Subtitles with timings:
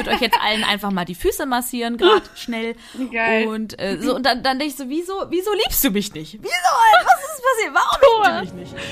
[0.00, 2.74] würde euch jetzt allen einfach mal die Füße massieren, gerade schnell.
[3.12, 3.46] Geil.
[3.46, 6.38] Und äh, so, und dann, dann denke ich so, wieso, wieso liebst du mich nicht?
[6.40, 6.50] Wieso?
[7.04, 7.74] Was ist passiert?
[7.74, 8.84] Warum liebst du mich nicht?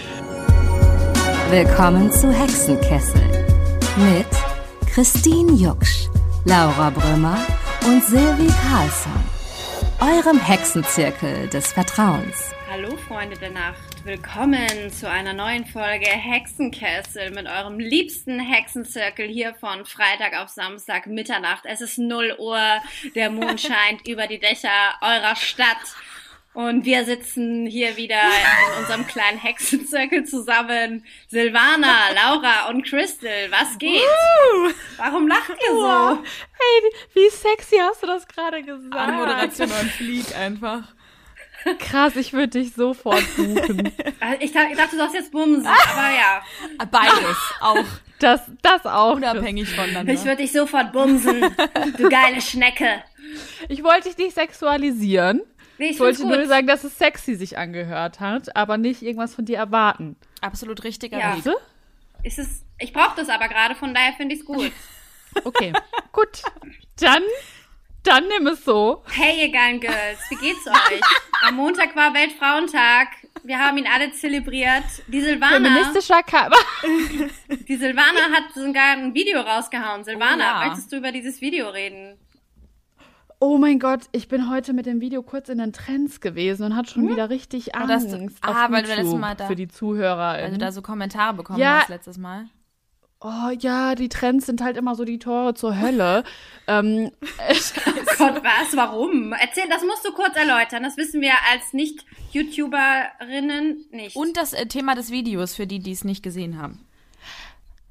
[1.51, 3.23] Willkommen zu Hexenkessel
[3.97, 4.27] mit
[4.93, 6.09] Christine Jucksch,
[6.45, 7.39] Laura Brümmer
[7.87, 9.38] und Silvi Carlsson.
[10.01, 12.55] Eurem Hexenzirkel des Vertrauens.
[12.71, 19.55] Hallo Freunde der Nacht, willkommen zu einer neuen Folge Hexenkessel mit eurem liebsten Hexenzirkel hier
[19.55, 21.65] von Freitag auf Samstag Mitternacht.
[21.65, 22.61] Es ist 0 Uhr,
[23.17, 24.69] der Mond scheint über die Dächer
[25.01, 25.79] eurer Stadt
[26.59, 31.05] und wir sitzen hier wieder in unserem kleinen Hexenzirkel zusammen.
[31.29, 34.03] Silvana, Laura und Crystal, was geht?
[34.97, 36.19] Warum lacht ihr so?
[36.19, 38.93] Hey, wie, sexy hast du das gerade gesagt?
[38.93, 40.83] Anmoderation und Flieg einfach.
[41.79, 43.93] Krass, ich würde dich sofort buchen.
[44.41, 46.43] Ich dachte, ich dachte, du sagst jetzt Bumsen, aber ja.
[46.91, 47.85] Beides, auch
[48.19, 49.15] Das, das auch.
[49.15, 50.13] unabhängig voneinander.
[50.13, 51.41] Ich würde dich sofort bumsen,
[51.97, 53.05] du geile Schnecke.
[53.69, 55.43] Ich wollte dich nicht sexualisieren.
[55.79, 59.45] Nee, ich wollte nur sagen, dass es sexy sich angehört hat, aber nicht irgendwas von
[59.45, 60.17] dir erwarten.
[60.41, 61.37] Absolut richtiger Ja.
[61.43, 61.53] Du?
[62.25, 64.73] Ist es, ich brauche das aber gerade, von daher finde ich es gut.
[65.45, 65.73] Okay,
[66.11, 66.43] gut.
[67.01, 67.23] Dann,
[68.03, 69.05] dann nimm es so.
[69.11, 71.01] Hey, ihr geilen Girls, wie geht's euch?
[71.47, 73.09] Am Montag war Weltfrauentag.
[73.45, 74.85] Wir haben ihn alle zelebriert.
[75.07, 76.51] Die Silvana, Feministischer Ka
[77.69, 80.03] die Silvana hat sogar ein Video rausgehauen.
[80.03, 80.67] Silvana, Oh ja.
[80.69, 82.19] möchtest du über dieses Video reden?
[83.41, 86.75] Oh mein Gott, ich bin heute mit dem Video kurz in den Trends gewesen und
[86.77, 89.69] hat schon wieder richtig Oh, das- Angst ah, weil du letztes Mal da- für die
[89.69, 90.39] Zuhörer.
[90.43, 91.81] Weil du da so Kommentare bekommen Ja.
[91.83, 92.47] hast letztes Mal.
[93.21, 96.23] Oh ja, die Trends sind halt immer so die Tore zur Hölle.
[96.69, 97.11] ähm,
[98.19, 98.77] Gott, was?
[98.77, 99.33] Warum?
[99.33, 100.83] Erzähl, das musst du kurz erläutern.
[100.83, 104.17] Das wissen wir als Nicht-YouTuberinnen nicht.
[104.17, 106.85] Und das äh, Thema des Videos, für die, die es nicht gesehen haben.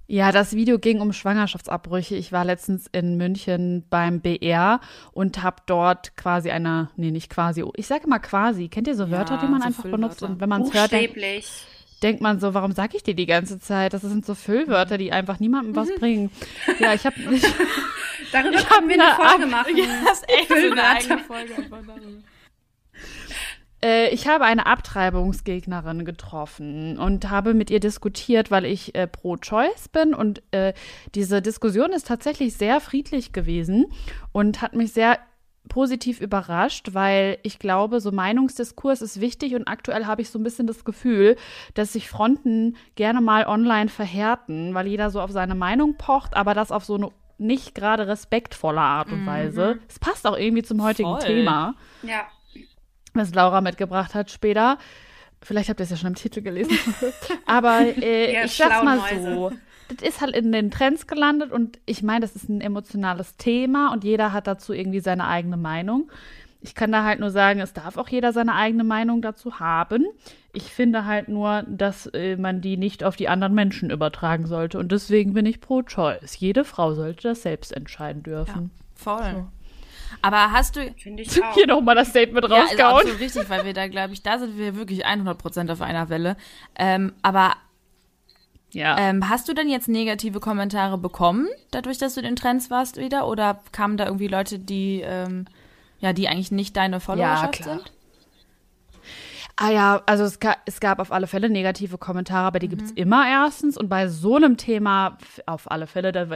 [0.10, 2.16] Ja, das Video ging um Schwangerschaftsabbrüche.
[2.16, 4.80] Ich war letztens in München beim BR
[5.12, 8.70] und habe dort quasi eine, nee, nicht quasi, ich sage immer quasi.
[8.70, 10.20] Kennt ihr so Wörter, Ja, die man so einfach benutzt?
[10.20, 10.34] Füllwörter.
[10.34, 11.50] Und wenn man es hört, denkt, Buchstäblich.
[12.04, 13.94] denkt man so, warum sage ich dir die ganze Zeit?
[13.94, 16.32] Das sind so Füllwörter, die einfach niemandem was bringen.
[16.80, 17.42] Ja, ich habe ich,
[18.32, 19.76] Darüber Ich können hab wir eine Folge Ab- machen.
[20.06, 20.90] Das ist echt so eine Füllwörter.
[20.90, 21.54] eigene Folge
[24.10, 30.14] ich habe eine Abtreibungsgegnerin getroffen und habe mit ihr diskutiert, weil ich äh, pro-choice bin.
[30.14, 30.74] Und äh,
[31.16, 33.88] diese Diskussion ist tatsächlich sehr friedlich gewesen
[34.32, 35.20] und hat mich sehr
[35.68, 40.44] positiv überrascht, weil ich glaube, so Meinungsdiskurs ist wichtig und aktuell habe ich so ein
[40.44, 41.36] bisschen das Gefühl,
[41.74, 46.54] dass sich Fronten gerne mal online verhärten, weil jeder so auf seine Meinung pocht, aber
[46.54, 49.78] das auf so eine nicht gerade respektvolle Art und Weise.
[49.88, 51.20] Es passt auch irgendwie zum heutigen Voll.
[51.20, 52.26] Thema Ja.
[53.18, 54.78] Was Laura mitgebracht hat später.
[55.42, 56.78] Vielleicht habt ihr es ja schon im Titel gelesen.
[57.46, 59.52] Aber äh, Ihr ich sag's mal so.
[59.90, 63.94] Das ist halt in den Trends gelandet und ich meine, das ist ein emotionales Thema
[63.94, 66.12] und jeder hat dazu irgendwie seine eigene Meinung.
[66.60, 70.06] Ich kann da halt nur sagen, es darf auch jeder seine eigene Meinung dazu haben.
[70.52, 74.80] Ich finde halt nur, dass äh, man die nicht auf die anderen Menschen übertragen sollte.
[74.80, 76.38] Und deswegen bin ich pro Choice.
[76.40, 78.72] Jede Frau sollte das selbst entscheiden dürfen.
[78.96, 79.46] Voll.
[80.22, 80.92] Aber hast du.
[80.98, 81.54] Finde ich auch.
[81.54, 82.96] Hier nochmal das Statement Ja, ist rausgehauen.
[82.98, 86.38] absolut richtig, weil wir da, glaube ich, da sind wir wirklich 100% auf einer Welle.
[86.78, 87.56] Ähm, aber
[88.72, 88.98] Ja.
[89.00, 92.98] ähm, hast du denn jetzt negative Kommentare bekommen, dadurch, dass du in den Trends warst
[92.98, 93.28] wieder?
[93.28, 95.46] Oder kamen da irgendwie Leute, die, ähm,
[96.00, 97.76] ja, die eigentlich nicht deine Followerschaft klar.
[97.78, 97.92] sind?
[99.60, 102.92] Ah ja, also es, ga, es gab auf alle Fälle negative Kommentare, aber die gibt's
[102.92, 103.76] immer erstens.
[103.76, 106.28] Und bei so einem Thema auf alle Fälle, da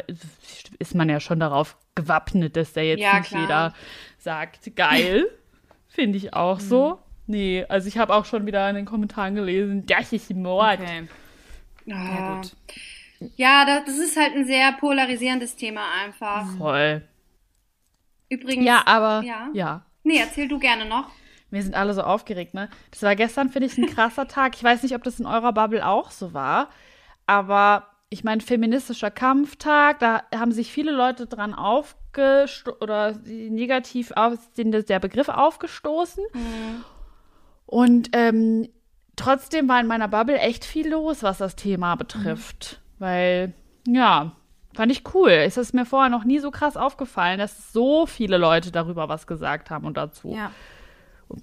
[0.80, 3.42] ist man ja schon darauf gewappnet, dass da jetzt Ja, nicht klar.
[3.42, 3.74] jeder
[4.18, 5.28] sagt, geil.
[5.88, 7.00] Finde ich auch so.
[7.28, 10.80] Nee, also ich habe auch schon wieder in den Kommentaren gelesen, das ist Mord.
[10.80, 11.08] Okay.
[11.86, 12.56] Ja, Ja, gut.
[13.36, 16.48] ja das, das ist halt ein sehr polarisierendes Thema einfach.
[16.58, 17.04] Voll.
[18.30, 18.66] Übrigens.
[18.66, 19.50] Ja, aber Ja.
[19.54, 19.86] ja.
[20.04, 21.06] Nee, erzähl du gerne noch.
[21.52, 22.70] Wir sind alle so aufgeregt, ne?
[22.90, 24.56] Das war gestern, finde ich, ein krasser Tag.
[24.56, 26.70] Ich weiß nicht, ob das in eurer Bubble auch so war,
[27.28, 34.34] aber ich meine, feministischer Kampftag, da haben sich viele Leute dran aufgestoßen oder negativ auf
[34.58, 36.24] den, der Begriff aufgestoßen.
[37.66, 38.68] Und ähm,
[39.16, 42.82] trotzdem war in meiner Bubble echt viel los, was das Thema betrifft.
[43.00, 43.54] Weil,
[43.88, 44.34] ja,
[44.74, 45.32] fand ich cool.
[45.32, 49.26] Es ist mir vorher noch nie so krass aufgefallen, dass so viele Leute darüber was
[49.26, 50.34] gesagt haben und dazu.
[50.36, 50.52] Ja.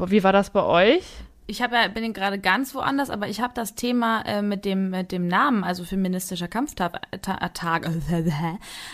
[0.06, 1.05] Wie war das bei euch?
[1.50, 4.90] Ich habe ja, bin gerade ganz woanders, aber ich habe das Thema äh, mit dem
[4.90, 7.88] mit dem Namen, also feministischer Kampftag, ta, Tag,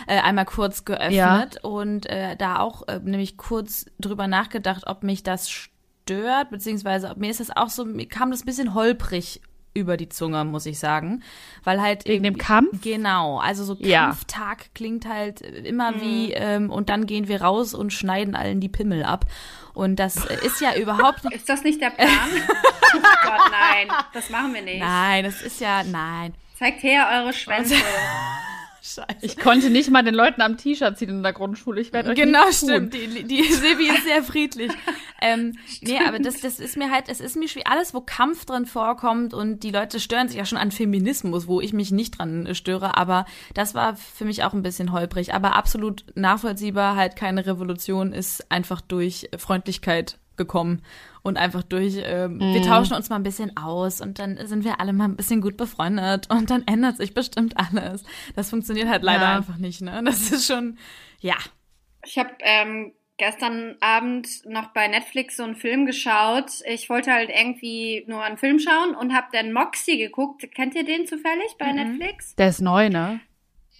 [0.07, 5.21] äh, einmal kurz geöffnet und äh, da auch äh, nämlich kurz drüber nachgedacht, ob mich
[5.21, 9.41] das stört, beziehungsweise ob mir ist das auch so, mir kam das ein bisschen holprig
[9.75, 11.21] über die Zunge, muss ich sagen.
[11.63, 12.07] Weil halt.
[12.07, 12.81] Wegen dem Kampf?
[12.81, 13.37] Genau.
[13.37, 14.07] Also so Ja.
[14.07, 18.69] Kampftag klingt halt immer wie, ähm, und dann gehen wir raus und schneiden allen die
[18.69, 19.25] Pimmel ab.
[19.73, 21.35] Und das ist ja überhaupt nicht.
[21.35, 22.07] Ist das nicht der Plan?
[22.09, 24.79] oh Gott, nein, das machen wir nicht.
[24.79, 26.33] Nein, das ist ja, nein.
[26.57, 27.75] Zeigt her eure Schwänze.
[28.85, 29.17] Scheiße.
[29.21, 31.81] Ich konnte nicht mal den Leuten am T-Shirt ziehen in der Grundschule.
[31.81, 32.93] Ich werde euch Genau, stimmt.
[32.93, 34.71] Die, die Silvi ist sehr friedlich.
[35.21, 37.67] ähm, nee, aber das, das ist mir halt, es ist mir schwierig.
[37.67, 41.61] Alles, wo Kampf drin vorkommt und die Leute stören sich ja schon an Feminismus, wo
[41.61, 42.95] ich mich nicht dran störe.
[42.95, 45.33] Aber das war für mich auch ein bisschen holprig.
[45.33, 50.81] Aber absolut nachvollziehbar, halt keine Revolution ist einfach durch Freundlichkeit gekommen
[51.23, 54.79] und einfach durch, ähm, wir tauschen uns mal ein bisschen aus und dann sind wir
[54.79, 58.03] alle mal ein bisschen gut befreundet und dann ändert sich bestimmt alles.
[58.35, 59.35] Das funktioniert halt leider Ja.
[59.37, 60.01] einfach nicht, ne?
[60.05, 60.77] Das ist schon,
[61.19, 61.35] ja.
[62.05, 66.51] Ich habe ähm, gestern Abend noch bei Netflix so einen Film geschaut.
[66.67, 70.45] Ich wollte halt irgendwie nur einen Film schauen und habe dann Moxie geguckt.
[70.53, 72.35] Kennt ihr den zufällig bei Netflix?
[72.35, 73.19] Der ist neu, ne?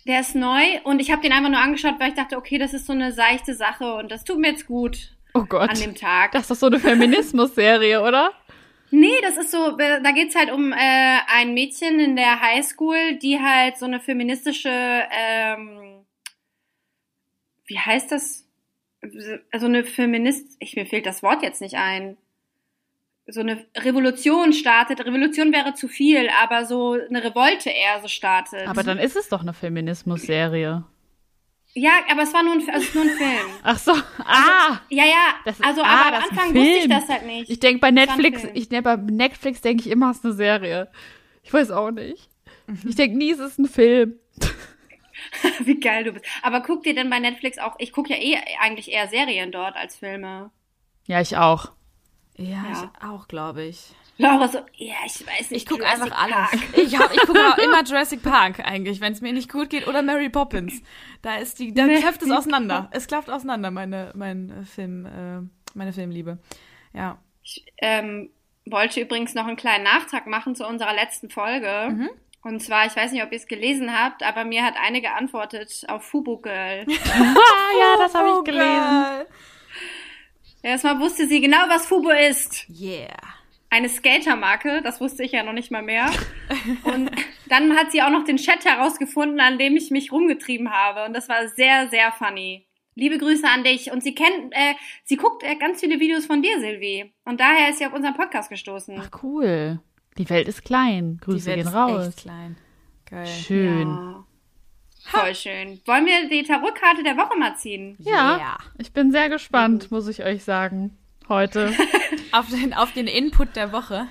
[0.08, 2.74] Der ist neu und ich habe den einfach nur angeschaut, weil ich dachte, okay, das
[2.74, 5.70] ist so eine seichte Sache und das tut mir jetzt gut Oh Gott.
[5.70, 6.32] an dem Tag.
[6.32, 8.32] Das ist doch so eine Feminismus-Serie, oder?
[8.92, 13.18] Nee, das ist so, äh, da geht's halt um äh, ein Mädchen in der Highschool,
[13.22, 16.06] die halt so eine feministische, ähm,
[17.66, 18.48] wie heißt das?
[19.52, 22.18] Also eine Feminist, ich mir fehlt das Wort jetzt nicht ein.
[23.28, 25.00] So eine Revolution startet.
[25.04, 28.68] Revolution wäre zu viel, aber so eine Revolte eher so startet.
[28.68, 30.86] Aber dann ist es doch eine Feminismus-Serie.
[31.76, 33.50] Ja, aber es war nur ein, also es ist nur ein Film.
[33.64, 33.92] Ach so.
[34.24, 34.80] Ah!
[34.90, 35.36] Ja, ja.
[35.46, 37.50] Das, also, ah, aber am ist Anfang wusste ich das halt nicht.
[37.50, 40.90] Ich denke bei Netflix, ich denk, bei Netflix denke ich immer, es ist eine Serie.
[41.44, 42.30] Ich weiß auch nicht.
[42.68, 42.80] Mhm.
[42.88, 44.16] Ich denke nie, es ist ein Film.
[45.60, 46.26] Wie geil du bist.
[46.42, 49.76] Aber guck dir denn bei Netflix auch, ich gucke ja eh eigentlich eher Serien dort
[49.76, 50.52] als Filme.
[51.08, 51.72] Ja, ich auch.
[52.38, 52.92] Ja, Ja.
[52.96, 53.94] ich auch, glaube ich.
[54.18, 55.64] Laura so, ja, ich weiß nicht.
[55.64, 56.36] Ich gucke einfach alles.
[56.36, 56.78] Park.
[56.78, 59.88] Ich, hab, ich gucke auch immer Jurassic Park eigentlich, wenn es mir nicht gut geht
[59.88, 60.82] oder Mary Poppins.
[61.22, 62.90] Da ist die, da klafft es auseinander.
[62.92, 66.38] Es klafft auseinander, meine, mein äh, Film, äh, meine Filmliebe.
[66.94, 67.18] Ja.
[67.44, 68.30] Ich ähm,
[68.66, 71.90] wollte übrigens noch einen kleinen Nachtrag machen zu unserer letzten Folge.
[71.92, 72.10] Mhm.
[72.42, 75.84] Und zwar, ich weiß nicht, ob ihr es gelesen habt, aber mir hat eine geantwortet
[75.88, 76.86] auf Fubu Girl.
[76.88, 77.26] Ah,
[77.80, 79.26] ja, das habe ich gelesen.
[80.62, 82.68] Erstmal wusste sie genau, was Fubu ist.
[82.70, 83.35] Yeah.
[83.70, 86.10] Eine Skatermarke, das wusste ich ja noch nicht mal mehr.
[86.84, 87.12] Und
[87.50, 91.06] dann hat sie auch noch den Chat herausgefunden, an dem ich mich rumgetrieben habe.
[91.06, 92.68] Und das war sehr, sehr funny.
[92.94, 93.92] Liebe Grüße an dich.
[93.92, 97.14] Und sie kennt, äh, sie guckt äh, ganz viele Videos von dir, Silvi.
[97.26, 98.96] Und daher ist sie auf unseren Podcast gestoßen.
[99.00, 99.82] Ach, cool.
[100.18, 101.18] Die Welt ist klein.
[101.18, 102.08] Die Grüße Welt gehen ist raus.
[102.08, 102.56] echt klein.
[103.10, 103.28] Geil.
[103.28, 103.88] Schön.
[103.90, 104.26] Ja.
[105.08, 105.82] Voll schön.
[105.86, 107.96] Wollen wir die Tarotkarte der Woche mal ziehen?
[108.00, 108.38] Ja.
[108.38, 108.58] Yeah.
[108.78, 110.98] Ich bin sehr gespannt, muss ich euch sagen.
[111.28, 111.74] Heute.
[112.32, 114.08] Auf den, auf den Input der Woche.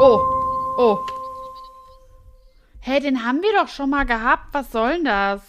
[0.00, 0.18] Oh,
[0.78, 0.98] oh.
[2.80, 4.46] Hey, den haben wir doch schon mal gehabt.
[4.52, 5.42] Was soll denn das?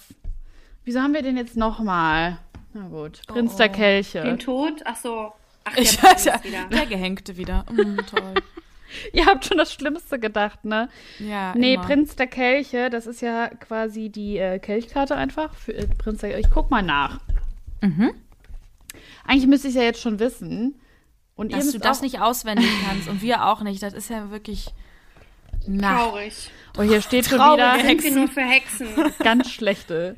[0.84, 2.38] Wieso haben wir den jetzt nochmal?
[2.74, 3.22] Na gut.
[3.28, 4.24] Prinz der Kelche.
[4.24, 4.82] Den Tod?
[4.84, 5.32] Ach so.
[5.64, 7.66] Ach, Ich der weiß ja, der Gehängte wieder.
[7.72, 8.34] Mm, toll.
[9.14, 10.90] Ihr habt schon das Schlimmste gedacht, ne?
[11.20, 11.84] Ja, Nee, immer.
[11.84, 15.54] Prinz der Kelche, das ist ja quasi die äh, Kelchkarte einfach.
[15.56, 17.20] Für, äh, Prinz der Ich guck mal nach.
[17.82, 18.12] Mhm.
[19.26, 20.80] Eigentlich müsste ich ja jetzt schon wissen.
[21.36, 23.82] Und Dass du das nicht auswendig kannst und wir auch nicht.
[23.82, 24.68] Das ist ja wirklich.
[25.66, 26.52] Na, Traurig.
[26.78, 28.88] Oh, hier steht schon Traurige wieder Sind wir nur für Hexen?
[29.20, 30.18] ganz schlechte.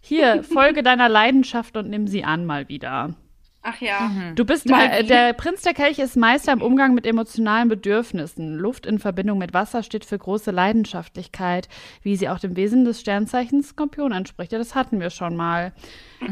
[0.00, 3.14] Hier, folge deiner Leidenschaft und nimm sie an mal wieder.
[3.64, 4.10] Ach ja.
[4.34, 8.56] Du bist äh, der Prinz der Kelche ist Meister im Umgang mit emotionalen Bedürfnissen.
[8.56, 11.68] Luft in Verbindung mit Wasser steht für große Leidenschaftlichkeit,
[12.02, 14.50] wie sie auch dem Wesen des Sternzeichens Skorpion entspricht.
[14.50, 15.72] Ja, das hatten wir schon mal.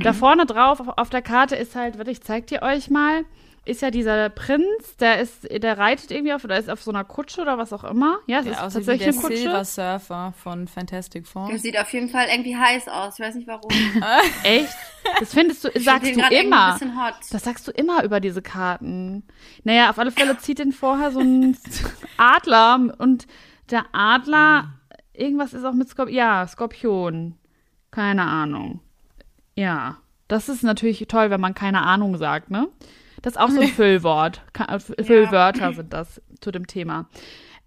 [0.03, 3.25] Da vorne drauf auf, auf der Karte ist halt, warte, ich zeig dir euch mal,
[3.67, 7.05] ist ja dieser Prinz, der ist, der reitet irgendwie auf oder ist auf so einer
[7.05, 8.19] Kutsche oder was auch immer.
[8.27, 9.37] Ja, es der ist wie tatsächlich der eine Kutsche.
[9.37, 11.59] Silver Surfer von Fantastic Der Four.
[11.59, 13.19] sieht auf jeden Fall irgendwie heiß aus.
[13.19, 13.71] Ich weiß nicht warum.
[14.43, 14.75] Echt?
[15.19, 16.67] Das findest du, Ich sagst find du immer.
[16.69, 17.15] Ein bisschen hot.
[17.31, 19.25] Das sagst du immer über diese Karten.
[19.65, 21.57] Naja, auf alle Fälle zieht den vorher so ein
[22.17, 23.27] Adler und
[23.71, 24.71] der Adler,
[25.13, 26.17] irgendwas ist auch mit Skorpion.
[26.17, 27.37] Ja, Skorpion.
[27.91, 28.81] Keine Ahnung.
[29.55, 29.99] Ja,
[30.29, 32.69] das ist natürlich toll, wenn man keine Ahnung sagt, ne?
[33.23, 34.43] Das ist auch so ein Füllwort.
[34.59, 37.07] Äh, Füllwörter sind das zu dem Thema.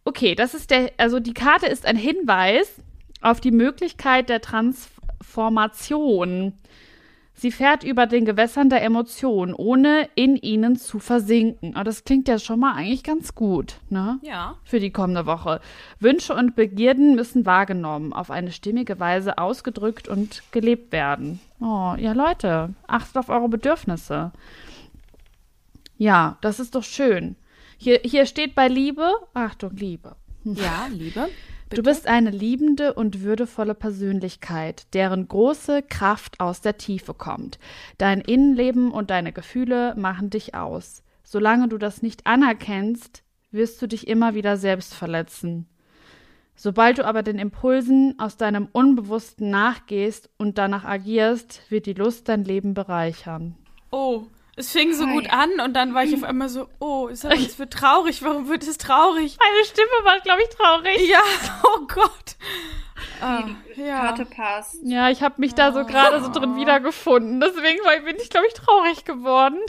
[0.06, 2.82] Okay, das ist der, also die Karte ist ein Hinweis
[3.22, 6.54] auf die Möglichkeit der Transformation.
[7.36, 11.76] Sie fährt über den Gewässern der Emotionen, ohne in ihnen zu versinken.
[11.76, 14.20] Aber das klingt ja schon mal eigentlich ganz gut, ne?
[14.22, 14.56] Ja.
[14.64, 15.60] Für die kommende Woche.
[16.00, 21.40] Wünsche und Begierden müssen wahrgenommen, auf eine stimmige Weise ausgedrückt und gelebt werden.
[21.60, 24.32] Oh, ja, Leute, achtet auf eure Bedürfnisse.
[25.98, 27.36] Ja, das ist doch schön.
[27.78, 30.16] Hier, hier steht bei Liebe, Achtung, Liebe.
[30.44, 31.30] Ja, Liebe.
[31.70, 37.58] Du bist eine liebende und würdevolle Persönlichkeit, deren große Kraft aus der Tiefe kommt.
[37.98, 41.04] Dein Innenleben und deine Gefühle machen dich aus.
[41.24, 45.68] Solange du das nicht anerkennst, wirst du dich immer wieder selbst verletzen.
[46.56, 52.30] Sobald du aber den Impulsen aus deinem Unbewussten nachgehst und danach agierst, wird die Lust
[52.30, 53.56] dein Leben bereichern.
[53.90, 54.24] Oh,
[54.56, 57.34] es fing so gut an und dann war ich auf einmal so, oh, ist das,
[57.40, 59.38] es wird traurig, warum wird es traurig?
[59.40, 61.10] Meine Stimme war, glaube ich, traurig.
[61.10, 61.22] Ja,
[61.64, 62.36] oh Gott.
[63.22, 63.44] Ah,
[63.76, 64.00] ja.
[64.02, 64.78] Karte passt.
[64.84, 67.40] Ja, ich habe mich da so gerade so drin wiedergefunden.
[67.42, 69.60] Deswegen war- bin ich, glaube ich, traurig geworden.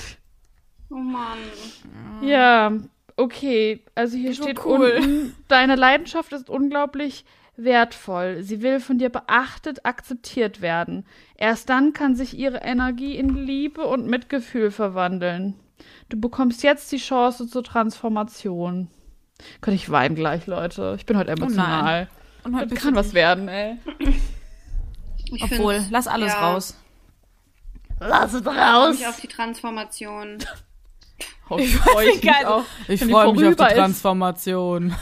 [0.90, 1.38] Oh Mann.
[2.22, 2.72] Ja,
[3.16, 3.82] okay.
[3.94, 4.92] Also hier So steht cool.
[4.98, 7.24] unten, deine Leidenschaft ist unglaublich
[7.56, 8.42] wertvoll.
[8.42, 11.06] Sie will von dir beachtet, akzeptiert werden.
[11.37, 15.54] Erst dann kann sich ihre Energie in Liebe und Mitgefühl verwandeln.
[16.08, 18.88] Du bekommst jetzt die Chance zur Transformation.
[19.61, 20.94] Könnte ich weinen gleich, Leute.
[20.96, 22.08] Ich bin heute emotional.
[22.44, 23.78] Und heute das kann was werden, ey.
[25.32, 26.76] Ich Obwohl, lass alles ja, raus.
[28.00, 28.99] Lass es Ich raus.
[28.99, 30.38] mich auf die Transformation.
[31.49, 32.64] Oh, ich freue mich auch.
[32.88, 33.75] Ich freue mich auf die.
[33.75, 34.94] Transformation.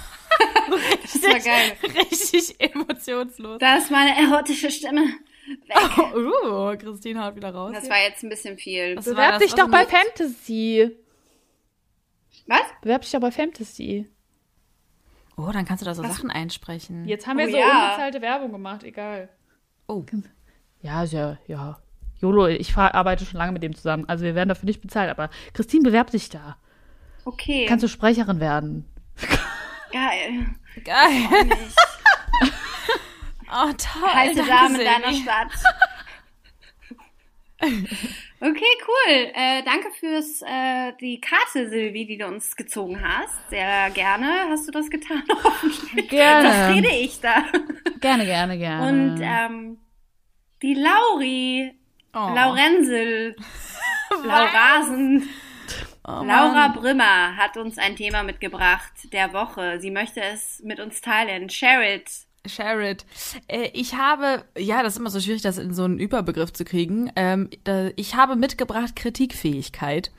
[1.03, 1.73] Das war geil.
[1.83, 3.59] Richtig emotionslos.
[3.59, 5.03] Da ist meine erotische Stimme.
[6.15, 7.73] Oh, Christine haut wieder raus.
[7.75, 8.97] Das war jetzt ein bisschen viel.
[8.97, 10.97] Was Bewerb dich Was doch bei Fantasy.
[12.47, 12.63] Was?
[12.81, 14.09] Bewerb dich doch bei Fantasy.
[15.37, 17.07] Oh, dann kannst du da so Sachen einsprechen.
[17.07, 17.85] Jetzt haben wir Oh so ja.
[17.85, 19.29] unbezahlte Werbung gemacht, egal.
[19.89, 20.05] Oh.
[20.81, 21.79] Ja, ja, ja.
[22.21, 24.09] Jolo, ich fahr, arbeite schon lange mit dem zusammen.
[24.09, 26.57] Also wir werden dafür nicht bezahlt, aber Christine, bewerb dich da.
[27.25, 27.67] Okay.
[27.67, 28.85] Kannst du Sprecherin werden?
[29.93, 30.47] Geil.
[30.85, 31.49] Geil.
[33.51, 34.15] Oh, toll.
[34.15, 35.53] Heiße Damen deiner Stadt.
[38.41, 39.31] Okay, cool.
[39.35, 43.39] Äh, danke fürs äh, die Karte, Silvi, die du uns gezogen hast.
[43.51, 45.23] Sehr gerne hast du das getan.
[46.09, 46.49] Gerne.
[46.49, 47.45] Was rede ich da?
[48.01, 48.89] Gerne, gerne, gerne.
[48.89, 49.79] Und ähm,
[50.61, 51.73] die Lauri,
[52.15, 52.33] Oh.
[52.35, 53.37] Laurensel,
[54.25, 55.29] Laurasen,
[56.05, 56.69] Oh, Laura.
[56.69, 59.79] Brimmer hat uns ein Thema mitgebracht der Woche.
[59.81, 61.49] Sie möchte es mit uns teilen.
[61.49, 62.11] Share it.
[62.47, 63.07] Share it.
[63.47, 66.65] Äh, ich habe, ja, das ist immer so schwierig, das in so einen Überbegriff zu
[66.65, 67.13] kriegen.
[67.15, 70.11] Ähm, da, ich habe mitgebracht Kritikfähigkeit.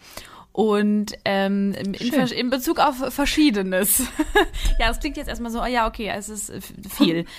[0.53, 3.99] Und ähm, in, in Bezug auf Verschiedenes.
[4.79, 6.51] ja, das klingt jetzt erstmal so, oh ja, okay, es ist
[6.89, 7.25] viel.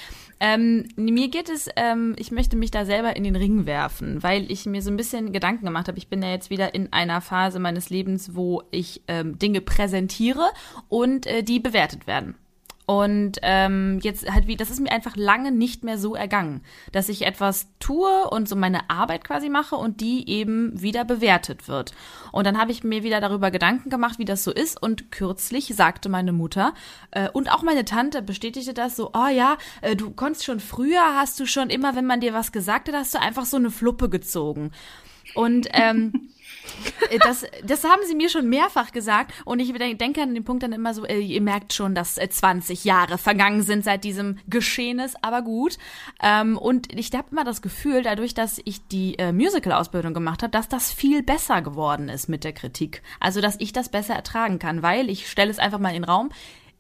[0.47, 4.53] Ähm, mir geht es, ähm, ich möchte mich da selber in den Ring werfen, weil
[4.53, 5.97] ich mir so ein bisschen Gedanken gemacht habe.
[5.97, 10.51] Ich bin ja jetzt wieder in einer Phase meines Lebens, wo ich ähm, Dinge präsentiere
[10.91, 12.35] und äh, die bewertet werden.
[12.87, 16.63] Und ähm, jetzt halt wie, das ist mir einfach lange nicht mehr so ergangen,
[16.93, 21.67] dass ich etwas tue und so meine Arbeit quasi mache und die eben wieder bewertet
[21.67, 21.95] wird.
[22.31, 24.81] Und dann habe ich mir wieder darüber Gedanken gemacht, wie das so ist.
[24.83, 26.75] Und kürzlich sagte meine Mutter
[27.11, 31.17] äh, und auch meine Tante bestätigte das so, oh ja, äh, du konntest schon früher,
[31.17, 33.71] hast du schon immer, wenn man dir was gesagt hat, hast du einfach so eine
[33.71, 34.73] Fluppe gezogen.
[35.35, 36.19] Und ähm, Äh,
[37.23, 40.63] Das, das haben sie mir schon mehrfach gesagt und ich denk- denke an den Punkt
[40.63, 44.39] dann immer so, äh, ihr merkt schon, dass äh, 20 Jahre vergangen sind seit diesem
[44.49, 45.79] Geschehnis, aber gut.
[46.23, 50.51] Ähm, und ich habe immer das Gefühl, dadurch, dass ich die äh, Musical-Ausbildung gemacht habe,
[50.51, 53.03] dass das viel besser geworden ist mit der Kritik.
[53.21, 56.05] Also, dass ich das besser ertragen kann, weil ich stelle es einfach mal in den
[56.05, 56.31] Raum,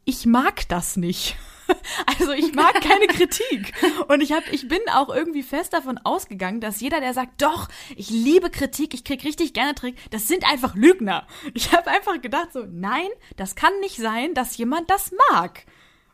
[0.04, 1.36] ich mag das nicht.
[2.18, 3.72] Also ich mag keine Kritik.
[4.08, 7.68] Und ich, hab, ich bin auch irgendwie fest davon ausgegangen, dass jeder, der sagt, doch,
[7.96, 11.26] ich liebe Kritik, ich krieg richtig gerne Trick, das sind einfach Lügner.
[11.54, 15.64] Ich habe einfach gedacht so, nein, das kann nicht sein, dass jemand das mag.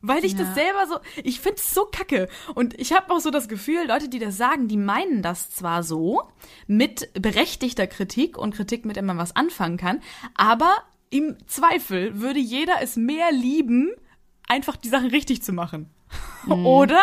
[0.02, 2.28] Weil ich das selber so, ich finde es so kacke.
[2.54, 5.82] Und ich habe auch so das Gefühl, Leute, die das sagen, die meinen das zwar
[5.82, 6.22] so,
[6.66, 10.00] mit berechtigter Kritik und Kritik, mit der man was anfangen kann,
[10.34, 10.74] aber
[11.10, 13.90] im Zweifel würde jeder es mehr lieben,
[14.48, 15.90] einfach die Sachen richtig zu machen.
[16.48, 17.02] Oder?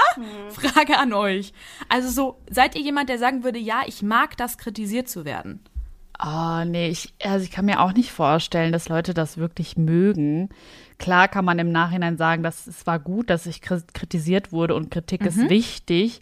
[0.50, 1.54] Frage an euch.
[1.90, 5.60] Also so, seid ihr jemand, der sagen würde, ja, ich mag das, kritisiert zu werden?
[6.20, 10.50] Oh, nee, ich, also ich kann mir auch nicht vorstellen, dass Leute das wirklich mögen.
[10.98, 14.74] Klar kann man im Nachhinein sagen, dass es war gut, dass ich kri- kritisiert wurde
[14.74, 16.22] und Kritik ist wichtig.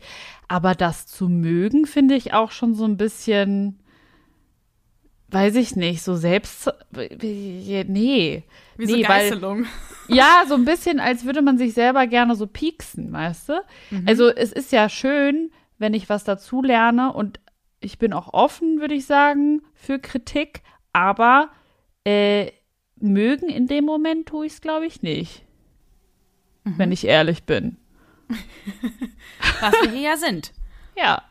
[0.50, 3.80] Aber das zu mögen, finde ich auch schon so ein bisschen,
[5.36, 8.44] weiß ich nicht, so selbst, nee.
[8.78, 9.66] Wie so nee, weil, Geißelung.
[10.08, 13.54] ja, so ein bisschen, als würde man sich selber gerne so pieksen, weißt du?
[14.06, 17.42] Also es ist ja schön, wenn ich was dazu lerne und
[17.82, 20.62] ich bin auch offen, würde ich sagen, für Kritik,
[20.94, 21.50] aber
[22.06, 22.52] äh,
[22.96, 25.44] mögen in dem Moment tue ich es, glaube ich, nicht.
[26.64, 27.76] Wenn ich ehrlich bin.
[29.60, 30.54] Was wir hier ja sind.
[30.98, 31.22] Ja.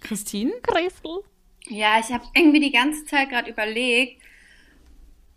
[0.00, 0.52] Christine?
[0.62, 1.18] Christel.
[1.68, 4.22] Ja, ich habe irgendwie die ganze Zeit gerade überlegt,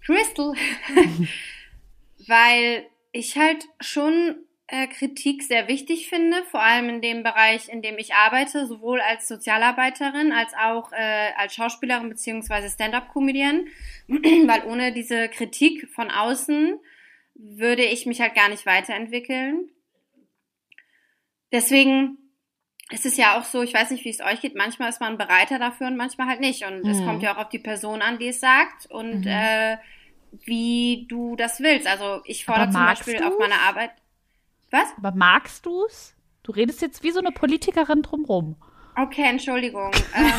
[0.06, 0.54] Crystal.
[2.28, 4.36] Weil ich halt schon
[4.68, 9.00] äh, Kritik sehr wichtig finde, vor allem in dem Bereich, in dem ich arbeite, sowohl
[9.00, 13.68] als Sozialarbeiterin als auch äh, als Schauspielerin beziehungsweise Stand-up-Comedian,
[14.08, 16.80] weil ohne diese Kritik von außen
[17.36, 19.70] würde ich mich halt gar nicht weiterentwickeln.
[21.52, 22.18] Deswegen
[22.92, 25.18] ist es ja auch so, ich weiß nicht, wie es euch geht, manchmal ist man
[25.18, 26.66] bereiter dafür und manchmal halt nicht.
[26.66, 26.90] Und mhm.
[26.90, 29.28] es kommt ja auch auf die Person an, die es sagt und mhm.
[29.28, 29.78] äh,
[30.46, 31.88] wie du das willst.
[31.88, 33.26] Also ich fordere zum Beispiel du's?
[33.26, 33.92] auf meiner Arbeit.
[34.72, 34.88] Was?
[34.98, 36.16] Aber magst du es?
[36.44, 38.56] Du redest jetzt wie so eine Politikerin drumrum.
[38.96, 39.92] Okay, Entschuldigung.
[40.16, 40.32] ähm,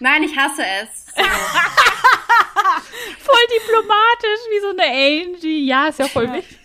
[0.00, 1.06] nein, ich hasse es.
[1.06, 1.22] So.
[3.18, 5.66] voll diplomatisch, wie so eine Angie.
[5.66, 6.59] Ja, ist ja voll wichtig.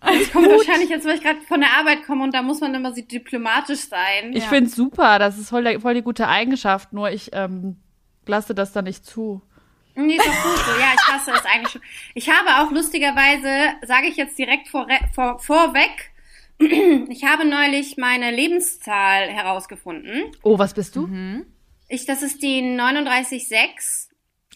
[0.00, 2.74] Das kommt wahrscheinlich jetzt, weil ich gerade von der Arbeit komme und da muss man
[2.74, 4.32] immer so diplomatisch sein.
[4.32, 4.48] Ich ja.
[4.48, 7.76] finde es super, das ist voll, voll die gute Eigenschaft, nur ich ähm,
[8.26, 9.42] lasse das da nicht zu.
[9.94, 10.80] Nee, ist doch gut so.
[10.80, 11.82] Ja, ich hasse es eigentlich schon.
[12.14, 16.12] Ich habe auch lustigerweise, sage ich jetzt direkt vor, vor, vorweg,
[17.08, 20.32] ich habe neulich meine Lebenszahl herausgefunden.
[20.42, 21.06] Oh, was bist du?
[21.06, 21.46] Mhm.
[21.88, 24.08] Ich, das ist die 39,6.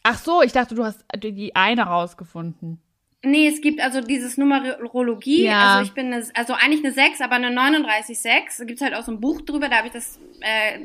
[0.02, 2.80] Ach so, ich dachte, du hast die eine rausgefunden.
[3.24, 5.44] Nee, es gibt also dieses Numerologie.
[5.44, 5.74] Ja.
[5.74, 8.58] Also ich bin eine, also eigentlich eine 6, aber eine 39,6.
[8.58, 10.80] Da gibt's halt auch so ein Buch drüber, da habe ich das, äh,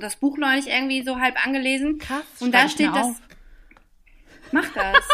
[0.00, 1.98] das Buch neulich irgendwie so halb angelesen.
[1.98, 2.24] Krass.
[2.40, 3.06] Und da steht das.
[3.06, 3.20] Auf.
[4.52, 5.08] Mach das.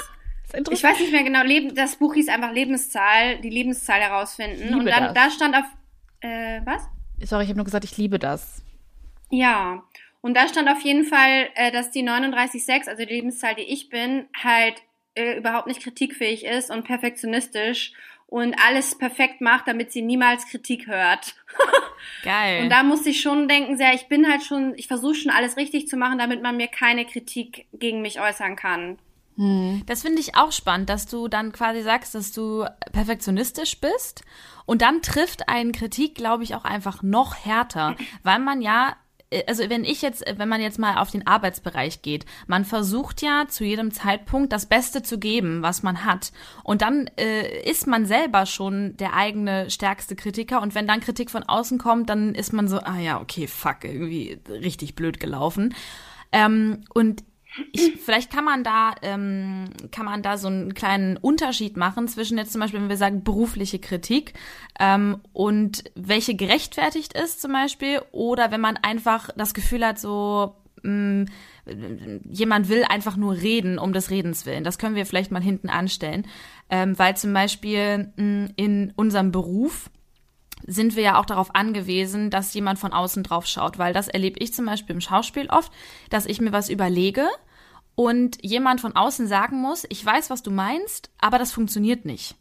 [0.53, 4.75] das ich weiß nicht mehr genau, Leben, das Buch hieß einfach Lebenszahl, die Lebenszahl herausfinden.
[4.75, 5.15] Und dann das.
[5.15, 5.65] da stand auf
[6.21, 6.83] äh, was?
[7.23, 8.63] Sorry, ich habe nur gesagt, ich liebe das.
[9.31, 9.83] Ja.
[10.23, 13.89] Und da stand auf jeden Fall, äh, dass die 39,6, also die Lebenszahl, die ich
[13.89, 14.83] bin, halt
[15.15, 17.93] äh, überhaupt nicht kritikfähig ist und perfektionistisch
[18.27, 21.35] und alles perfekt macht, damit sie niemals Kritik hört.
[22.23, 22.63] Geil.
[22.63, 25.57] Und da muss ich schon denken, sehr, ich bin halt schon, ich versuche schon alles
[25.57, 28.99] richtig zu machen, damit man mir keine Kritik gegen mich äußern kann.
[29.37, 29.83] Hm.
[29.87, 34.23] Das finde ich auch spannend, dass du dann quasi sagst, dass du perfektionistisch bist
[34.65, 38.97] und dann trifft einen Kritik, glaube ich, auch einfach noch härter, weil man ja
[39.47, 43.47] also wenn ich jetzt, wenn man jetzt mal auf den Arbeitsbereich geht, man versucht ja
[43.49, 46.33] zu jedem Zeitpunkt das Beste zu geben, was man hat.
[46.65, 50.61] Und dann äh, ist man selber schon der eigene stärkste Kritiker.
[50.61, 53.85] Und wenn dann Kritik von außen kommt, dann ist man so, ah ja, okay, fuck,
[53.85, 55.75] irgendwie richtig blöd gelaufen.
[56.33, 57.25] Ähm, und
[57.73, 62.39] ich, vielleicht kann man da ähm, kann man da so einen kleinen Unterschied machen zwischen
[62.39, 64.35] jetzt zum Beispiel, wenn wir sagen berufliche Kritik
[64.79, 70.57] ähm, und welche gerechtfertigt ist zum Beispiel oder wenn man einfach das Gefühl hat, so
[70.83, 71.27] mh, mm,
[72.31, 74.65] jemand will einfach nur reden um des Redens willen.
[74.65, 76.27] Das können wir vielleicht mal hinten anstellen,
[76.71, 79.91] ähm, weil zum Beispiel mh, mm, in unserem Beruf
[80.67, 84.39] sind wir ja auch darauf angewiesen, dass jemand von außen drauf schaut, weil das erlebe
[84.41, 85.73] ich zum Beispiel im Schauspiel oft,
[86.11, 87.27] dass ich mir was überlege
[87.95, 92.37] und jemand von außen sagen muss, ich weiß, was du meinst, aber das funktioniert nicht.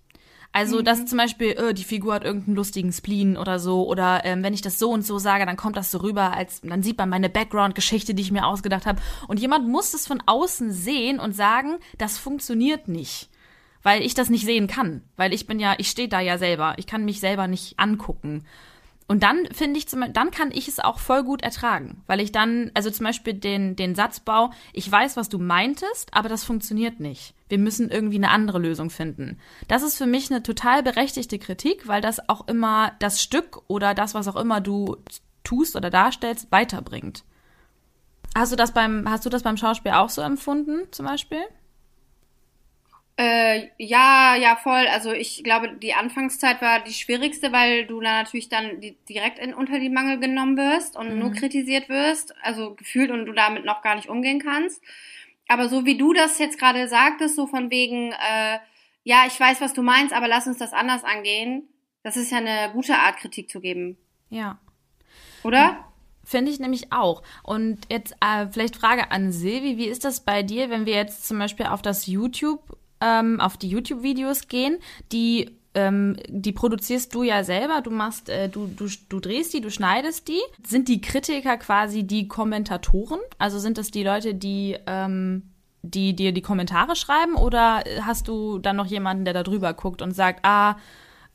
[0.51, 0.85] Also, mhm.
[0.85, 4.53] dass zum Beispiel, äh, die Figur hat irgendeinen lustigen Spleen oder so, oder ähm, wenn
[4.53, 7.09] ich das so und so sage, dann kommt das so rüber, als dann sieht man
[7.09, 9.01] meine Background-Geschichte, die ich mir ausgedacht habe.
[9.27, 13.29] Und jemand muss es von außen sehen und sagen, das funktioniert nicht
[13.83, 16.75] weil ich das nicht sehen kann, weil ich bin ja, ich stehe da ja selber,
[16.77, 18.45] ich kann mich selber nicht angucken.
[19.07, 22.31] Und dann finde ich, zum, dann kann ich es auch voll gut ertragen, weil ich
[22.31, 26.99] dann, also zum Beispiel den, den Satzbau, ich weiß, was du meintest, aber das funktioniert
[26.99, 27.33] nicht.
[27.47, 29.39] Wir müssen irgendwie eine andere Lösung finden.
[29.67, 33.95] Das ist für mich eine total berechtigte Kritik, weil das auch immer das Stück oder
[33.95, 34.97] das, was auch immer du
[35.43, 37.23] tust oder darstellst, weiterbringt.
[38.35, 41.41] Hast du das beim, hast du das beim Schauspiel auch so empfunden, zum Beispiel?
[43.19, 44.87] Äh, ja, ja, voll.
[44.87, 49.39] Also ich glaube, die Anfangszeit war die schwierigste, weil du da natürlich dann die, direkt
[49.39, 51.19] in, unter die Mangel genommen wirst und mhm.
[51.19, 54.81] nur kritisiert wirst, also gefühlt und du damit noch gar nicht umgehen kannst.
[55.49, 58.59] Aber so wie du das jetzt gerade sagtest, so von wegen, äh,
[59.03, 61.67] ja, ich weiß, was du meinst, aber lass uns das anders angehen,
[62.03, 63.97] das ist ja eine gute Art, Kritik zu geben.
[64.29, 64.59] Ja.
[65.43, 65.83] Oder?
[66.23, 67.21] Finde ich nämlich auch.
[67.43, 71.27] Und jetzt äh, vielleicht Frage an Silvi, wie ist das bei dir, wenn wir jetzt
[71.27, 74.77] zum Beispiel auf das YouTube ähm, auf die YouTube-Videos gehen,
[75.11, 79.61] die ähm, die produzierst du ja selber, du machst, äh, du, du, du drehst die,
[79.61, 80.41] du schneidest die.
[80.65, 83.19] Sind die Kritiker quasi die Kommentatoren?
[83.37, 85.43] Also sind das die Leute, die, ähm,
[85.83, 90.01] die dir die Kommentare schreiben oder hast du dann noch jemanden, der da drüber guckt
[90.01, 90.75] und sagt, ah,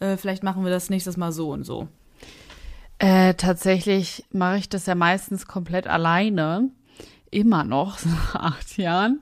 [0.00, 1.88] äh, vielleicht machen wir das nächstes Mal so und so?
[2.98, 6.70] Äh, tatsächlich mache ich das ja meistens komplett alleine.
[7.30, 9.20] Immer noch, nach acht Jahren.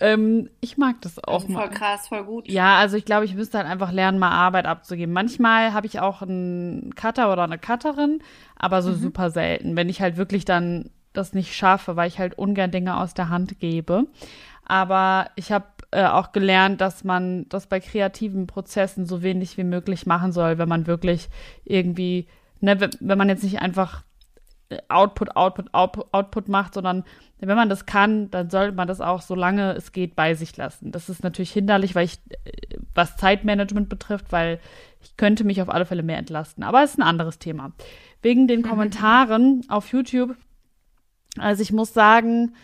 [0.00, 1.70] Ähm, ich mag das auch also voll mal.
[1.70, 2.48] krass, voll gut.
[2.48, 5.12] Ja, also ich glaube, ich müsste halt einfach lernen, mal Arbeit abzugeben.
[5.12, 8.20] Manchmal habe ich auch einen Cutter oder eine Cutterin,
[8.56, 8.96] aber so mhm.
[8.96, 9.76] super selten.
[9.76, 13.28] Wenn ich halt wirklich dann das nicht schaffe, weil ich halt ungern Dinge aus der
[13.28, 14.06] Hand gebe.
[14.64, 19.64] Aber ich habe äh, auch gelernt, dass man das bei kreativen Prozessen so wenig wie
[19.64, 21.28] möglich machen soll, wenn man wirklich
[21.64, 22.26] irgendwie,
[22.60, 24.02] ne, wenn man jetzt nicht einfach
[24.88, 27.04] Output, Output, Output, Output macht, sondern
[27.38, 30.92] wenn man das kann, dann sollte man das auch, solange es geht, bei sich lassen.
[30.92, 34.60] Das ist natürlich hinderlich, weil ich, äh, was Zeitmanagement betrifft, weil
[35.02, 36.64] ich könnte mich auf alle Fälle mehr entlasten.
[36.64, 37.72] Aber es ist ein anderes Thema.
[38.22, 40.34] Wegen den Kommentaren auf YouTube.
[41.38, 42.54] Also ich muss sagen,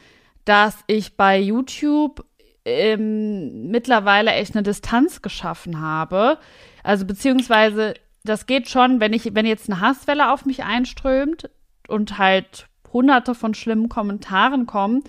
[0.47, 2.25] dass ich bei YouTube
[2.65, 6.39] ähm, mittlerweile echt eine Distanz geschaffen habe.
[6.83, 11.51] Also beziehungsweise das geht schon, wenn ich, wenn jetzt eine Hasswelle auf mich einströmt
[11.91, 15.03] und halt hunderte von schlimmen Kommentaren kommen,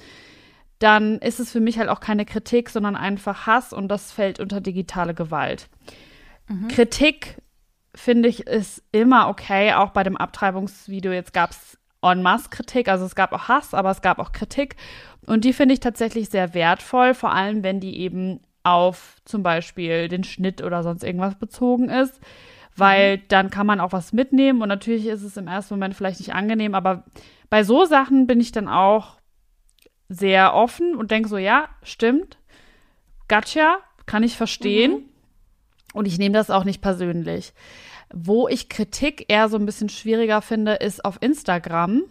[0.80, 4.40] dann ist es für mich halt auch keine Kritik, sondern einfach Hass und das fällt
[4.40, 5.70] unter digitale Gewalt.
[6.48, 6.68] Mhm.
[6.68, 7.38] Kritik
[7.94, 11.12] finde ich ist immer okay, auch bei dem Abtreibungsvideo.
[11.12, 14.32] Jetzt gab es en masse Kritik, also es gab auch Hass, aber es gab auch
[14.32, 14.76] Kritik.
[15.28, 20.08] Und die finde ich tatsächlich sehr wertvoll, vor allem wenn die eben auf zum Beispiel
[20.08, 22.20] den Schnitt oder sonst irgendwas bezogen ist,
[22.82, 23.22] weil mhm.
[23.28, 26.34] dann kann man auch was mitnehmen und natürlich ist es im ersten Moment vielleicht nicht
[26.34, 27.04] angenehm, aber
[27.52, 29.18] bei so Sachen bin ich dann auch
[30.10, 32.40] sehr offen und denke so, ja, stimmt,
[33.28, 34.92] gotcha, kann ich verstehen.
[34.92, 35.06] Mhm.
[35.94, 37.54] Und ich nehme das auch nicht persönlich.
[38.12, 42.02] Wo ich Kritik eher so ein bisschen schwieriger finde, ist auf Instagram,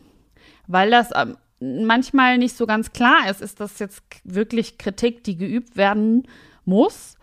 [0.69, 5.37] weil das ähm, manchmal nicht so ganz klar ist, ist das jetzt wirklich Kritik, die
[5.37, 6.29] geübt werden
[6.65, 7.17] muss?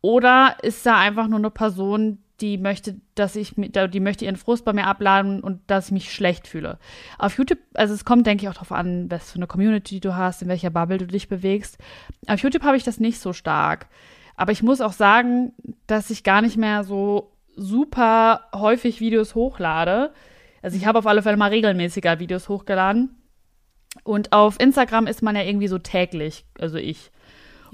[0.00, 4.66] Oder ist da einfach nur eine Person, die möchte, dass ich, die möchte ihren Frust
[4.66, 6.78] bei mir abladen und dass ich mich schlecht fühle.
[7.18, 10.14] Auf YouTube, also es kommt, denke ich, auch darauf an, was für eine Community du
[10.14, 11.78] hast, in welcher Bubble du dich bewegst.
[12.26, 13.86] Auf YouTube habe ich das nicht so stark.
[14.36, 15.52] Aber ich muss auch sagen,
[15.86, 20.12] dass ich gar nicht mehr so super häufig Videos hochlade.
[20.60, 23.16] Also ich habe auf alle Fälle mal regelmäßiger Videos hochgeladen.
[24.02, 27.10] Und auf Instagram ist man ja irgendwie so täglich, also ich.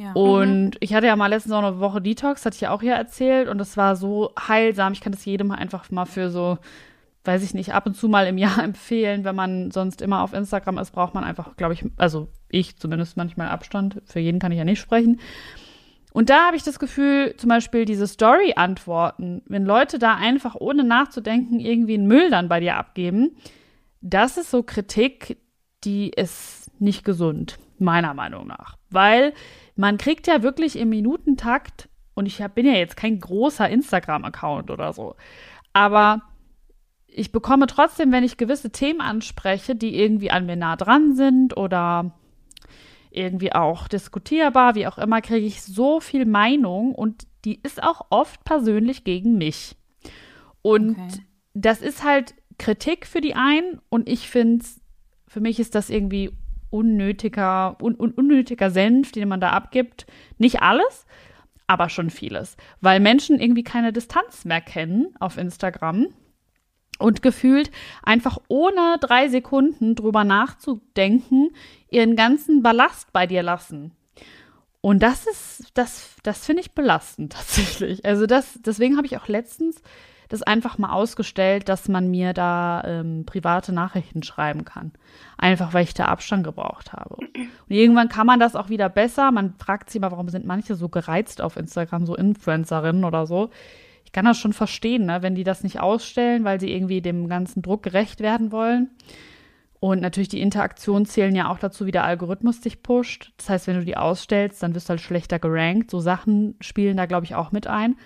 [0.00, 0.12] Ja.
[0.14, 0.70] Und mhm.
[0.80, 3.48] ich hatte ja mal letztens auch eine Woche Detox, hatte ich ja auch hier erzählt.
[3.48, 4.94] Und das war so heilsam.
[4.94, 6.56] Ich kann das jedem einfach mal für so,
[7.24, 9.24] weiß ich nicht, ab und zu mal im Jahr empfehlen.
[9.24, 13.18] Wenn man sonst immer auf Instagram ist, braucht man einfach, glaube ich, also ich zumindest
[13.18, 14.00] manchmal Abstand.
[14.06, 15.20] Für jeden kann ich ja nicht sprechen.
[16.12, 20.82] Und da habe ich das Gefühl, zum Beispiel diese Story-Antworten, wenn Leute da einfach ohne
[20.82, 23.36] nachzudenken irgendwie einen Müll dann bei dir abgeben,
[24.00, 25.36] das ist so Kritik,
[25.84, 28.76] die ist nicht gesund, meiner Meinung nach.
[28.88, 29.34] Weil
[29.80, 34.92] man kriegt ja wirklich im Minutentakt, und ich bin ja jetzt kein großer Instagram-Account oder
[34.92, 35.16] so,
[35.72, 36.22] aber
[37.06, 41.56] ich bekomme trotzdem, wenn ich gewisse Themen anspreche, die irgendwie an mir nah dran sind
[41.56, 42.12] oder
[43.10, 48.06] irgendwie auch diskutierbar, wie auch immer, kriege ich so viel Meinung und die ist auch
[48.10, 49.76] oft persönlich gegen mich.
[50.62, 51.24] Und okay.
[51.54, 54.64] das ist halt Kritik für die einen und ich finde,
[55.26, 56.32] für mich ist das irgendwie
[56.70, 60.06] unnötiger, un, un, unnötiger Senf, den man da abgibt.
[60.38, 61.06] Nicht alles,
[61.66, 62.56] aber schon vieles.
[62.80, 66.08] Weil Menschen irgendwie keine Distanz mehr kennen auf Instagram
[66.98, 67.70] und gefühlt
[68.02, 71.50] einfach ohne drei Sekunden drüber nachzudenken,
[71.90, 73.92] ihren ganzen Ballast bei dir lassen.
[74.82, 78.04] Und das ist, das, das finde ich belastend tatsächlich.
[78.04, 79.82] Also das, deswegen habe ich auch letztens
[80.30, 84.92] das einfach mal ausgestellt, dass man mir da ähm, private Nachrichten schreiben kann.
[85.36, 87.16] Einfach weil ich da Abstand gebraucht habe.
[87.16, 89.32] Und irgendwann kann man das auch wieder besser.
[89.32, 93.50] Man fragt sich mal, warum sind manche so gereizt auf Instagram, so Influencerinnen oder so.
[94.04, 97.28] Ich kann das schon verstehen, ne, wenn die das nicht ausstellen, weil sie irgendwie dem
[97.28, 98.90] ganzen Druck gerecht werden wollen.
[99.80, 103.32] Und natürlich die Interaktionen zählen ja auch dazu, wie der Algorithmus dich pusht.
[103.38, 105.90] Das heißt, wenn du die ausstellst, dann wirst du halt schlechter gerankt.
[105.90, 107.96] So Sachen spielen da, glaube ich, auch mit ein.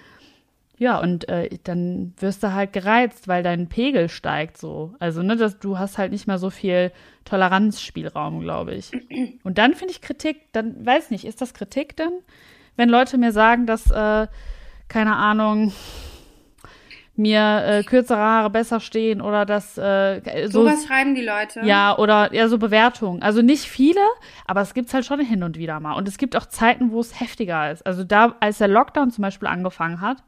[0.77, 4.95] Ja, und äh, dann wirst du halt gereizt, weil dein Pegel steigt so.
[4.99, 6.91] Also, ne, dass du hast halt nicht mehr so viel
[7.25, 8.91] Toleranzspielraum, glaube ich.
[9.45, 12.13] Und dann finde ich Kritik, dann weiß nicht, ist das Kritik dann?
[12.77, 14.27] Wenn Leute mir sagen, dass, äh,
[14.89, 15.73] keine Ahnung,
[17.17, 21.61] mir äh, kürzere Haare besser stehen oder dass äh, so was schreiben die Leute.
[21.63, 23.23] Ja, oder ja, so Bewertungen.
[23.23, 24.01] Also nicht viele,
[24.47, 25.95] aber es gibt's halt schon hin und wieder mal.
[25.95, 27.87] Und es gibt auch Zeiten, wo es heftiger ist.
[27.87, 30.25] Also da, als der Lockdown zum Beispiel angefangen hat,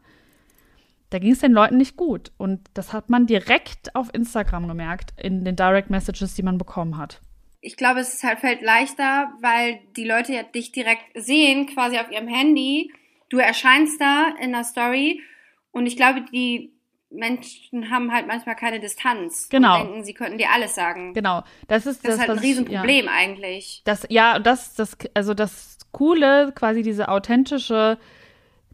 [1.17, 2.31] da ging es den Leuten nicht gut.
[2.37, 6.99] Und das hat man direkt auf Instagram gemerkt, in den Direct Messages, die man bekommen
[6.99, 7.23] hat.
[7.63, 11.99] Ich glaube, es ist halt fällt leichter, weil die Leute ja dich direkt sehen, quasi
[11.99, 12.93] auf ihrem Handy.
[13.31, 15.23] Du erscheinst da in der Story.
[15.71, 16.75] Und ich glaube, die
[17.09, 19.49] Menschen haben halt manchmal keine Distanz.
[19.49, 19.81] Genau.
[19.81, 21.15] Und denken, sie könnten dir alles sagen.
[21.15, 21.45] Genau.
[21.67, 23.11] Das ist das, das ist halt ein Riesenproblem ich, ja.
[23.11, 23.83] eigentlich.
[23.87, 27.97] Das, ja, das, das, also das Coole, quasi diese authentische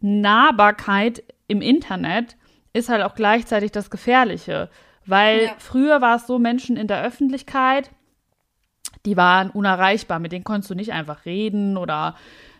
[0.01, 2.37] Nahbarkeit im Internet
[2.73, 4.69] ist halt auch gleichzeitig das Gefährliche.
[5.05, 5.55] Weil ja.
[5.57, 7.91] früher war es so, Menschen in der Öffentlichkeit
[9.05, 10.19] die waren unerreichbar.
[10.19, 12.15] Mit denen konntest du nicht einfach reden oder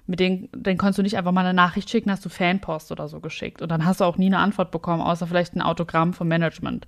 [0.06, 3.08] mit denen, denen konntest du nicht einfach mal eine Nachricht schicken, hast du Fanpost oder
[3.08, 3.62] so geschickt.
[3.62, 6.88] Und dann hast du auch nie eine Antwort bekommen, außer vielleicht ein Autogramm vom Management.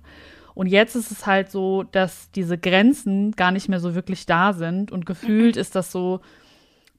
[0.54, 4.52] Und jetzt ist es halt so, dass diese Grenzen gar nicht mehr so wirklich da
[4.52, 4.92] sind.
[4.92, 5.60] Und gefühlt mhm.
[5.60, 6.20] ist das so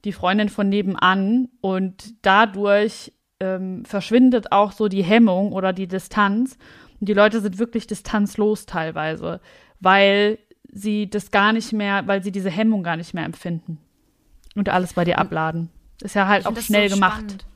[0.04, 1.48] die Freundin von nebenan.
[1.60, 6.58] Und dadurch ähm, verschwindet auch so die Hemmung oder die Distanz.
[7.00, 9.40] Und die Leute sind wirklich distanzlos teilweise,
[9.80, 10.38] weil
[10.70, 13.78] sie das gar nicht mehr, weil sie diese Hemmung gar nicht mehr empfinden.
[14.54, 15.70] Und alles bei dir abladen.
[16.02, 17.18] Ist ja halt auch schnell so gemacht.
[17.18, 17.46] Spannend.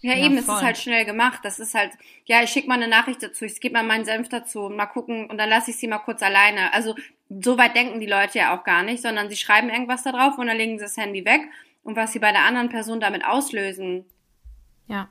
[0.00, 0.54] Ja, ja, eben, voll.
[0.54, 1.40] es ist halt schnell gemacht.
[1.44, 1.92] Das ist halt,
[2.24, 4.86] ja, ich schicke mal eine Nachricht dazu, ich gebe mal meinen Senf dazu und mal
[4.86, 6.74] gucken und dann lasse ich sie mal kurz alleine.
[6.74, 6.96] Also
[7.28, 10.38] so weit denken die Leute ja auch gar nicht, sondern sie schreiben irgendwas da drauf
[10.38, 11.42] und dann legen sie das Handy weg
[11.84, 14.04] und was sie bei der anderen Person damit auslösen.
[14.92, 15.08] Ja.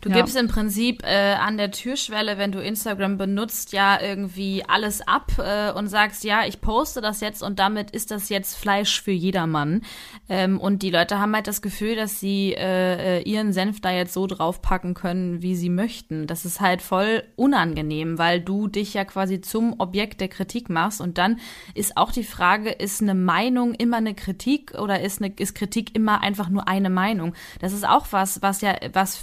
[0.00, 0.16] Du ja.
[0.16, 5.32] gibst im Prinzip äh, an der Türschwelle, wenn du Instagram benutzt, ja irgendwie alles ab
[5.38, 9.12] äh, und sagst, ja, ich poste das jetzt und damit ist das jetzt Fleisch für
[9.12, 9.82] jedermann.
[10.28, 13.90] Ähm, und die Leute haben halt das Gefühl, dass sie äh, äh, ihren Senf da
[13.90, 16.26] jetzt so draufpacken können, wie sie möchten.
[16.26, 21.00] Das ist halt voll unangenehm, weil du dich ja quasi zum Objekt der Kritik machst.
[21.00, 21.38] Und dann
[21.74, 25.94] ist auch die Frage, ist eine Meinung immer eine Kritik oder ist, eine, ist Kritik
[25.94, 27.34] immer einfach nur eine Meinung?
[27.60, 29.22] Das ist auch was, was ja, was,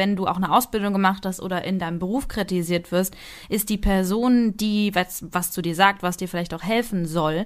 [0.00, 3.14] wenn du auch eine Ausbildung gemacht hast oder in deinem Beruf kritisiert wirst,
[3.50, 7.44] ist die Person, die was, was zu dir sagt, was dir vielleicht auch helfen soll,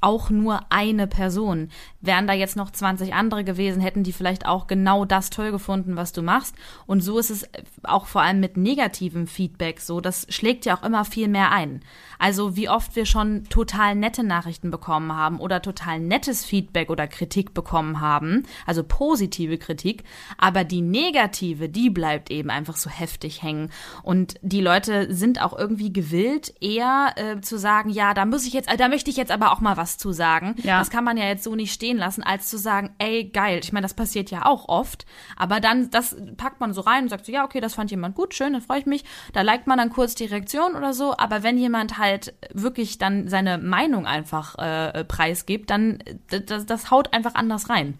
[0.00, 1.68] auch nur eine Person.
[2.00, 5.96] Wären da jetzt noch 20 andere gewesen, hätten die vielleicht auch genau das toll gefunden,
[5.96, 6.54] was du machst.
[6.86, 7.48] Und so ist es
[7.82, 10.00] auch vor allem mit negativem Feedback so.
[10.00, 11.80] Das schlägt ja auch immer viel mehr ein.
[12.18, 17.06] Also wie oft wir schon total nette Nachrichten bekommen haben oder total nettes Feedback oder
[17.06, 18.44] Kritik bekommen haben.
[18.66, 20.04] Also positive Kritik.
[20.38, 23.70] Aber die negative, die bleibt eben einfach so heftig hängen.
[24.02, 28.52] Und die Leute sind auch irgendwie gewillt, eher äh, zu sagen, ja, da muss ich
[28.52, 30.54] jetzt, da möchte ich jetzt aber auch mal was zu sagen.
[30.62, 30.78] Ja.
[30.78, 33.60] Das kann man ja jetzt so nicht stehen lassen, als zu sagen, ey, geil.
[33.62, 35.06] Ich meine, das passiert ja auch oft.
[35.36, 38.14] Aber dann, das packt man so rein und sagt so, ja, okay, das fand jemand
[38.14, 39.04] gut, schön, dann freue ich mich.
[39.32, 41.14] Da liked man dann kurz die Reaktion oder so.
[41.16, 42.05] Aber wenn jemand halt
[42.52, 47.98] wirklich dann seine Meinung einfach äh, preisgibt, dann das, das haut einfach anders rein.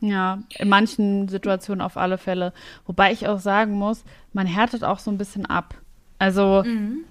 [0.00, 2.52] Ja, in manchen Situationen auf alle Fälle.
[2.86, 5.74] Wobei ich auch sagen muss, man härtet auch so ein bisschen ab.
[6.18, 7.04] Also mhm.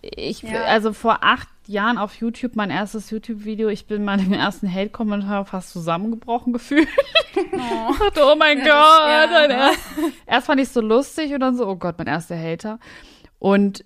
[0.00, 0.62] ich, ja.
[0.64, 5.44] also vor acht Jahren auf YouTube, mein erstes YouTube-Video, ich bin mal im ersten Hate-Kommentar
[5.46, 6.88] fast zusammengebrochen gefühlt.
[7.34, 9.50] Oh, ich dachte, oh mein ja, Gott.
[9.50, 9.68] Ja.
[9.68, 9.80] erst,
[10.26, 12.78] erst fand ich es so lustig und dann so, oh Gott, mein erster Hater.
[13.40, 13.84] Und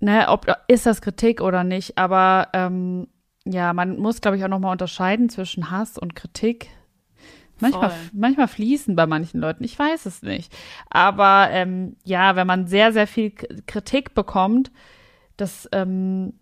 [0.00, 3.08] ne, ob ist das Kritik oder nicht, aber ähm,
[3.44, 6.68] ja, man muss, glaube ich, auch nochmal unterscheiden zwischen Hass und Kritik.
[7.60, 10.54] Manchmal, manchmal fließen bei manchen Leuten, ich weiß es nicht.
[10.90, 13.32] Aber ähm, ja, wenn man sehr, sehr viel
[13.66, 14.70] Kritik bekommt,
[15.36, 16.34] das ähm,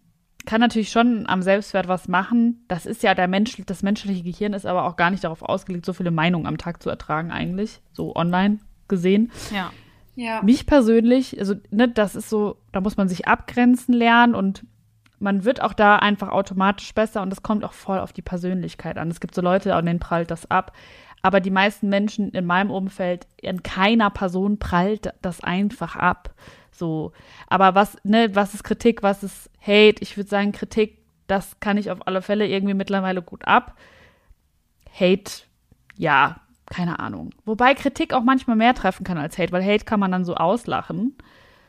[0.45, 2.65] kann natürlich schon am Selbstwert was machen.
[2.69, 5.87] Das ist ja der Mensch, das menschliche Gehirn ist aber auch gar nicht darauf ausgelegt,
[5.87, 9.33] so viele Meinungen am Tag zu ertragen, eigentlich, so online gesehen.
[9.55, 9.73] Ja.
[10.17, 10.43] Ja.
[10.43, 14.65] Mich persönlich, also ne, das ist so, da muss man sich abgrenzen lernen und
[15.19, 18.99] man wird auch da einfach automatisch besser und es kommt auch voll auf die Persönlichkeit
[18.99, 19.11] an.
[19.11, 20.73] Es gibt so Leute, an denen prallt das ab.
[21.23, 26.35] Aber die meisten Menschen in meinem Umfeld, in keiner Person prallt das einfach ab.
[26.71, 27.13] So.
[27.47, 30.01] Aber was, ne, was ist Kritik, was ist Hate?
[30.01, 33.77] Ich würde sagen, Kritik, das kann ich auf alle Fälle irgendwie mittlerweile gut ab.
[34.99, 35.43] Hate,
[35.97, 37.31] ja, keine Ahnung.
[37.45, 40.35] Wobei Kritik auch manchmal mehr treffen kann als Hate, weil Hate kann man dann so
[40.35, 41.17] auslachen.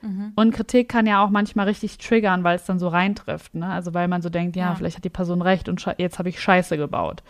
[0.01, 0.33] Mhm.
[0.36, 3.55] Und Kritik kann ja auch manchmal richtig triggern, weil es dann so reintrifft.
[3.55, 3.67] Ne?
[3.67, 4.75] Also weil man so denkt, ja, ja.
[4.75, 7.23] vielleicht hat die Person recht und jetzt habe ich Scheiße gebaut.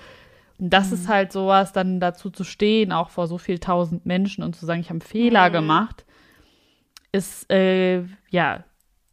[0.59, 0.93] Und das mhm.
[0.93, 4.65] ist halt sowas, dann dazu zu stehen, auch vor so viel tausend Menschen und zu
[4.65, 5.53] sagen, ich habe einen Fehler mhm.
[5.53, 6.05] gemacht,
[7.11, 8.63] ist äh, ja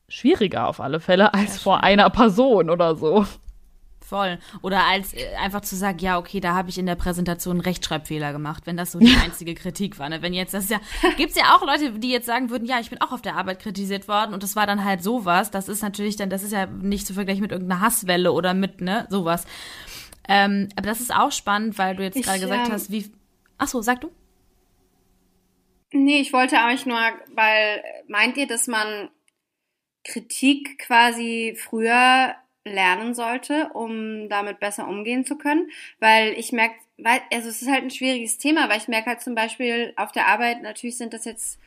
[0.09, 3.27] schwieriger auf alle Fälle als vor einer Person oder so.
[4.05, 4.39] Voll.
[4.61, 7.61] Oder als äh, einfach zu sagen, ja, okay, da habe ich in der Präsentation einen
[7.63, 10.11] Rechtschreibfehler gemacht, wenn das so die einzige Kritik war.
[10.11, 10.21] Ne?
[10.21, 10.79] Wenn jetzt das ja,
[11.17, 13.61] gibt's ja auch Leute, die jetzt sagen würden, ja, ich bin auch auf der Arbeit
[13.61, 15.51] kritisiert worden und das war dann halt sowas.
[15.51, 18.83] Das ist natürlich dann, das ist ja nicht zu vergleichen mit irgendeiner Hasswelle oder mit,
[18.83, 19.47] ne, sowas.
[20.29, 23.11] Ähm, aber das ist auch spannend, weil du jetzt gerade gesagt ähm, hast, wie.
[23.57, 24.11] Ach so, sag du?
[25.93, 26.99] Nee, ich wollte eigentlich nur,
[27.35, 29.09] weil meint ihr, dass man
[30.03, 32.35] Kritik quasi früher
[32.65, 35.71] lernen sollte, um damit besser umgehen zu können.
[36.01, 39.21] Weil ich merke, weil, also es ist halt ein schwieriges Thema, weil ich merke halt
[39.21, 41.59] zum Beispiel auf der Arbeit, natürlich sind das jetzt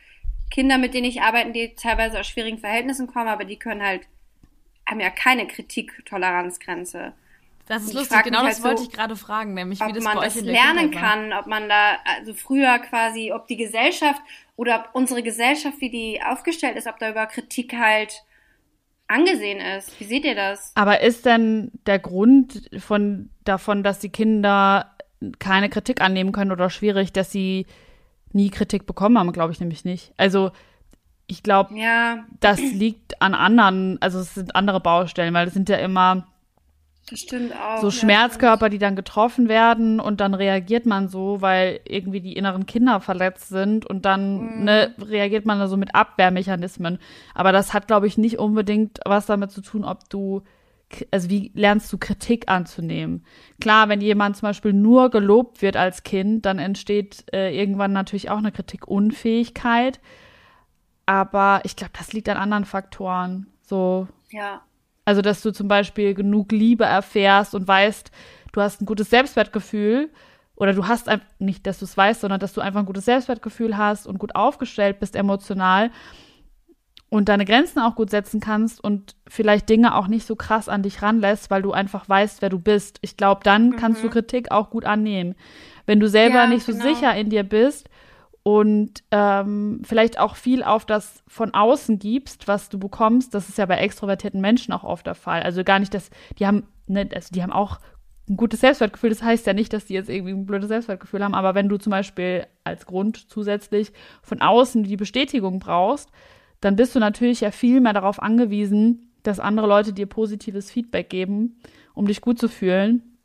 [0.50, 4.08] Kinder, mit denen ich arbeite, die teilweise aus schwierigen Verhältnissen kommen, aber die können halt,
[4.88, 7.14] haben ja keine Kritiktoleranzgrenze.
[7.68, 10.16] Das ist lustig, genau das halt wollte so, ich gerade fragen, nämlich wie das bei
[10.16, 14.22] euch das lernen kann, ob man da, also früher quasi, ob die Gesellschaft
[14.56, 18.24] oder ob unsere Gesellschaft, wie die aufgestellt ist, ob da über Kritik halt
[19.08, 20.00] angesehen ist.
[20.00, 20.72] Wie seht ihr das?
[20.76, 24.94] Aber ist denn der Grund von, davon, dass die Kinder
[25.40, 27.66] keine Kritik annehmen können oder schwierig, dass sie
[28.34, 30.14] nie Kritik bekommen haben, glaube ich nämlich nicht.
[30.18, 30.52] Also
[31.28, 32.26] ich glaube, ja.
[32.40, 36.28] das liegt an anderen, also es sind andere Baustellen, weil es sind ja immer
[37.10, 37.80] das stimmt auch.
[37.80, 42.66] So Schmerzkörper, die dann getroffen werden und dann reagiert man so, weil irgendwie die inneren
[42.66, 44.64] Kinder verletzt sind und dann mhm.
[44.66, 47.00] ne, reagiert man da so mit Abwehrmechanismen.
[47.34, 50.44] Aber das hat, glaube ich, nicht unbedingt was damit zu tun, ob du,
[51.10, 53.26] also wie lernst du Kritik anzunehmen.
[53.62, 58.30] Klar, wenn jemand zum Beispiel nur gelobt wird als Kind, dann entsteht äh, irgendwann natürlich
[58.30, 60.02] auch eine Kritikunfähigkeit.
[61.06, 63.48] Aber ich glaube, das liegt an anderen Faktoren.
[63.62, 64.10] So.
[64.30, 64.62] Ja.
[65.08, 68.12] Also, dass du zum Beispiel genug Liebe erfährst und weißt,
[68.52, 70.10] du hast ein gutes Selbstwertgefühl
[70.58, 71.08] oder du hast
[71.40, 74.36] nicht, dass du es weißt, sondern dass du einfach ein gutes Selbstwertgefühl hast und gut
[74.36, 75.92] aufgestellt bist emotional
[77.08, 80.84] und deine Grenzen auch gut setzen kannst und vielleicht Dinge auch nicht so krass an
[80.84, 83.00] dich ranlässt, weil du einfach weißt, wer du bist.
[83.02, 83.76] Ich glaube, dann mhm.
[83.78, 85.36] kannst du Kritik auch gut annehmen.
[85.86, 86.84] Wenn du selber ja, nicht so genau.
[86.84, 87.88] sicher in dir bist
[88.48, 93.34] und ähm, vielleicht auch viel auf das von außen gibst, was du bekommst.
[93.34, 95.44] Das ist ja bei extrovertierten Menschen auch oft der Fall.
[95.44, 97.80] Also gar nicht, dass die haben, ne, also die haben auch
[98.30, 99.10] ein gutes Selbstwertgefühl.
[99.10, 101.76] Das heißt ja nicht, dass die jetzt irgendwie ein blödes Selbstwertgefühl haben, aber wenn du
[101.76, 106.10] zum Beispiel als Grund zusätzlich von außen die Bestätigung brauchst,
[106.62, 111.10] dann bist du natürlich ja viel mehr darauf angewiesen, dass andere Leute dir positives Feedback
[111.10, 111.60] geben,
[111.94, 113.18] um dich gut zu fühlen,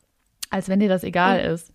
[0.51, 1.55] als wenn dir das egal mhm.
[1.55, 1.73] ist.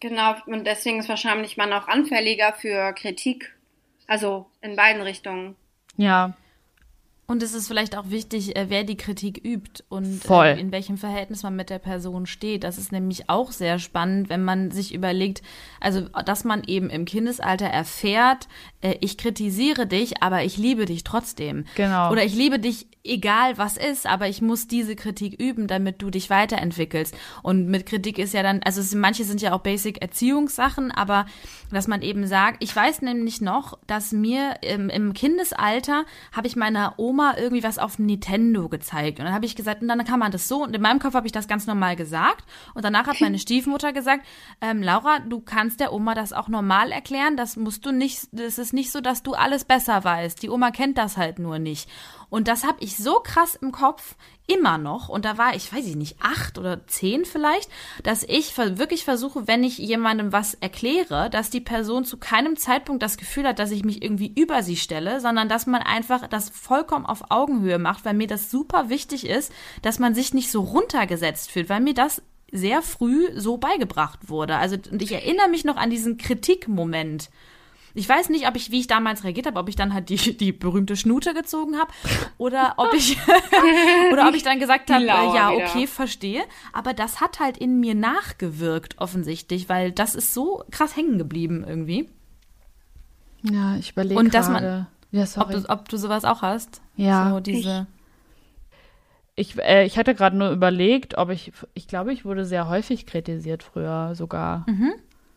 [0.00, 3.54] Genau, und deswegen ist wahrscheinlich man auch anfälliger für Kritik.
[4.06, 5.56] Also in beiden Richtungen.
[5.96, 6.34] Ja.
[7.30, 10.96] Und es ist vielleicht auch wichtig, äh, wer die Kritik übt und äh, in welchem
[10.96, 12.64] Verhältnis man mit der Person steht.
[12.64, 15.42] Das ist nämlich auch sehr spannend, wenn man sich überlegt,
[15.78, 18.48] also dass man eben im Kindesalter erfährt,
[18.80, 21.66] äh, ich kritisiere dich, aber ich liebe dich trotzdem.
[21.74, 22.10] Genau.
[22.10, 26.10] Oder ich liebe dich egal was ist, aber ich muss diese Kritik üben, damit du
[26.10, 27.14] dich weiterentwickelst.
[27.42, 31.26] Und mit Kritik ist ja dann, also es, manche sind ja auch Basic Erziehungssachen, aber
[31.70, 36.56] dass man eben sagt, ich weiß nämlich noch, dass mir im, im Kindesalter habe ich
[36.56, 40.18] meiner Oma irgendwie was auf Nintendo gezeigt und dann habe ich gesagt, und dann kann
[40.18, 43.06] man das so und in meinem Kopf habe ich das ganz normal gesagt und danach
[43.06, 44.24] hat meine Stiefmutter gesagt,
[44.60, 48.58] ähm, Laura, du kannst der Oma das auch normal erklären, das musst du nicht, das
[48.58, 50.42] ist nicht so, dass du alles besser weißt.
[50.42, 51.88] Die Oma kennt das halt nur nicht.
[52.30, 55.86] Und das habe ich so krass im Kopf, immer noch, und da war ich, weiß
[55.86, 57.70] ich nicht, acht oder zehn vielleicht,
[58.02, 63.02] dass ich wirklich versuche, wenn ich jemandem was erkläre, dass die Person zu keinem Zeitpunkt
[63.02, 66.48] das Gefühl hat, dass ich mich irgendwie über sie stelle, sondern dass man einfach das
[66.48, 70.62] vollkommen auf Augenhöhe macht, weil mir das super wichtig ist, dass man sich nicht so
[70.62, 74.56] runtergesetzt fühlt, weil mir das sehr früh so beigebracht wurde.
[74.56, 77.28] Also, und ich erinnere mich noch an diesen Kritikmoment.
[77.98, 80.16] Ich weiß nicht, ob ich, wie ich damals reagiert habe, ob ich dann halt die,
[80.36, 81.90] die berühmte Schnute gezogen habe
[82.38, 83.18] oder ob ich
[84.12, 85.88] oder ob ich dann gesagt habe, äh, ja, okay, wieder.
[85.88, 86.42] verstehe.
[86.72, 91.64] Aber das hat halt in mir nachgewirkt, offensichtlich, weil das ist so krass hängen geblieben
[91.66, 92.08] irgendwie.
[93.42, 96.80] Ja, ich überlege Und dass man, ja, ob, du, ob du sowas auch hast.
[96.96, 97.30] Ja.
[97.30, 97.86] So diese.
[99.34, 103.06] Ich, äh, ich hatte gerade nur überlegt, ob ich, ich glaube, ich wurde sehr häufig
[103.06, 104.64] kritisiert früher sogar.
[104.68, 104.92] Mhm.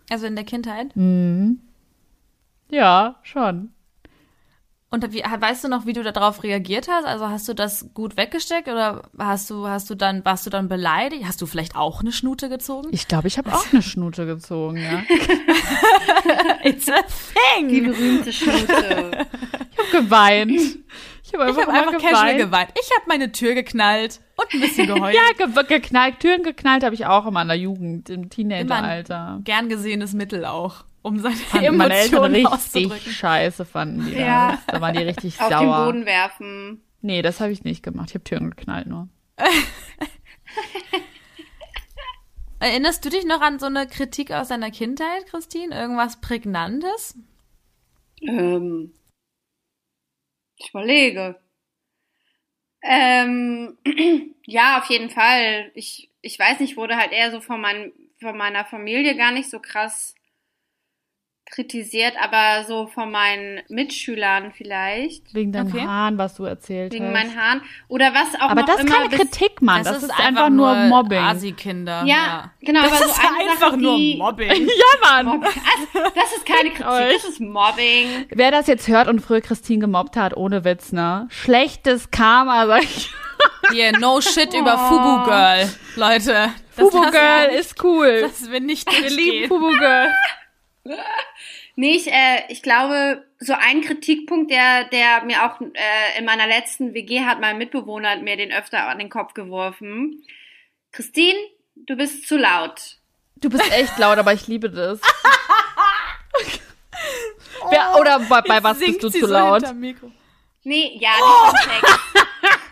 [0.09, 0.95] Also in der Kindheit?
[0.95, 1.59] Mhm.
[2.71, 3.73] Ja, schon.
[4.93, 7.05] Und wie, weißt du noch, wie du darauf reagiert hast?
[7.05, 10.67] Also hast du das gut weggesteckt oder hast du, hast du dann, warst du dann
[10.67, 11.23] beleidigt?
[11.25, 12.89] Hast du vielleicht auch eine Schnute gezogen?
[12.91, 15.03] Ich glaube, ich habe auch eine Schnute gezogen, ja.
[16.63, 17.03] It's a
[17.55, 17.69] thing.
[17.69, 19.27] Die berühmte Schnute.
[19.71, 20.51] Ich habe geweint.
[20.51, 22.13] Ich habe einfach, ich hab einfach geweint.
[22.13, 22.69] casual geweint.
[22.75, 25.15] Ich habe meine Tür geknallt und ein bisschen geheult.
[25.15, 26.19] ja, ge geknallt.
[26.19, 29.39] Türen geknallt habe ich auch immer in der Jugend, im Teenageralter.
[29.45, 34.51] Gern gesehenes Mittel auch um seine Fanden Emotionen meine Eltern richtig scheiße fanden die ja.
[34.51, 34.65] das.
[34.67, 35.77] Da waren die richtig Auf sauer.
[35.77, 36.83] Auf den Boden werfen.
[37.01, 38.09] Nee, das habe ich nicht gemacht.
[38.09, 39.09] Ich habe Türen geknallt nur.
[42.59, 45.75] Erinnerst du dich noch an so eine Kritik aus deiner Kindheit, Christine?
[45.75, 47.17] Irgendwas Prägnantes?
[48.21, 48.93] Ähm,
[50.57, 51.39] ich überlege.
[52.83, 53.77] Ähm,
[54.45, 55.71] ja, auf jeden Fall.
[55.73, 59.49] Ich, ich weiß nicht, wurde halt eher so von, mein, von meiner Familie gar nicht
[59.49, 60.13] so krass
[61.51, 65.33] kritisiert, aber so von meinen Mitschülern vielleicht.
[65.33, 65.85] Wegen deinen okay.
[65.85, 67.13] Haaren, was du erzählt Wegen hast.
[67.13, 67.61] Wegen meinen Haaren.
[67.89, 69.83] Oder was auch Aber noch das ist keine Kritik, Mann.
[69.83, 71.19] Das, das ist, ist, einfach, nur Mobbing.
[71.19, 72.03] Asi-Kinder.
[72.05, 72.81] Ja, ja, genau.
[72.83, 74.49] Das ist so einfach Sache, nur Mobbing.
[74.49, 75.25] ja, Mann.
[75.25, 75.49] Mobbing.
[75.49, 78.27] Also, das ist keine Kritik, das ist Mobbing.
[78.29, 81.27] Wer das jetzt hört und früher Christine gemobbt hat, ohne Witz, ne?
[81.29, 83.09] Schlechtes Karma, sag ich.
[83.71, 84.89] Hier, no shit über oh.
[84.89, 86.49] Fubu Girl, Leute.
[86.71, 88.21] Fubu Girl ist cool.
[88.21, 90.11] Das will nicht Wir lieben Fubu Girl.
[91.81, 96.45] Nee, ich, äh, ich glaube, so ein Kritikpunkt, der, der mir auch äh, in meiner
[96.45, 100.23] letzten WG hat mein Mitbewohner mir den öfter an den Kopf geworfen.
[100.91, 101.39] Christine,
[101.75, 102.99] du bist zu laut.
[103.37, 105.01] Du bist echt laut, aber ich liebe das.
[107.71, 109.63] Wer, oder bei, bei was bist du zu laut?
[110.63, 111.13] Nee, ja,
[111.63, 111.99] Text.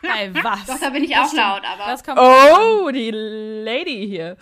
[0.04, 0.68] Bei was?
[0.68, 1.86] Doch, da bin ich auch laut, aber.
[1.88, 4.38] Das kommt Oh, die Lady hier.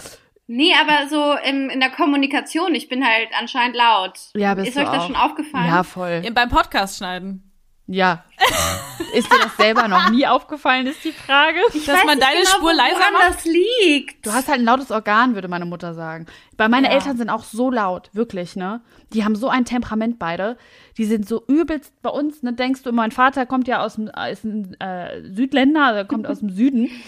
[0.48, 4.14] Nee, aber so im, in der Kommunikation, ich bin halt anscheinend laut.
[4.36, 5.08] Ja, bist Ist du euch das auch.
[5.08, 5.68] schon aufgefallen?
[5.68, 6.24] Ja, voll.
[6.26, 6.34] an.
[6.34, 7.44] beim Podcast schneiden.
[7.90, 8.24] Ja.
[9.14, 11.58] Ist dir das selber noch nie aufgefallen, ist die Frage?
[11.74, 13.30] Ich Dass weiß man deine genau, Spur leiser macht?
[13.30, 14.26] das liegt.
[14.26, 16.26] Du hast halt ein lautes Organ, würde meine Mutter sagen.
[16.58, 16.94] Weil meine Ja.
[16.96, 18.82] Eltern sind auch so laut, wirklich, ne?
[19.14, 20.58] Die haben so ein Temperament beide.
[20.98, 22.52] Die sind so übelst bei uns, ne?
[22.52, 26.28] Denkst du, mein Vater kommt ja aus dem, äh, ist ein äh, Südländer, der kommt
[26.28, 26.90] aus dem Süden.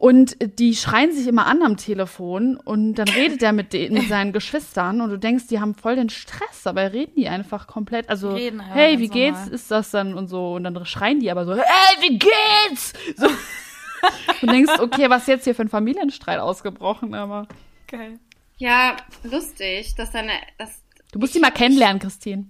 [0.00, 4.08] Und die schreien sich immer an am Telefon und dann redet er mit, den, mit
[4.08, 8.08] seinen Geschwistern und du denkst, die haben voll den Stress, aber reden die einfach komplett.
[8.08, 9.40] Also, reden einfach hey, wie geht's?
[9.40, 9.54] normal.
[9.54, 10.54] Ist das dann und so?
[10.54, 12.94] Und dann schreien die aber so, hey, wie geht's?
[13.16, 13.28] So.
[14.40, 17.46] Du denkst, okay, was ist jetzt hier für ein Familienstreit ausgebrochen, aber.
[17.86, 18.18] Geil.
[18.56, 20.82] Ja, lustig, dass deine, das,
[21.12, 22.46] Du musst die mal kennenlernen, Christine.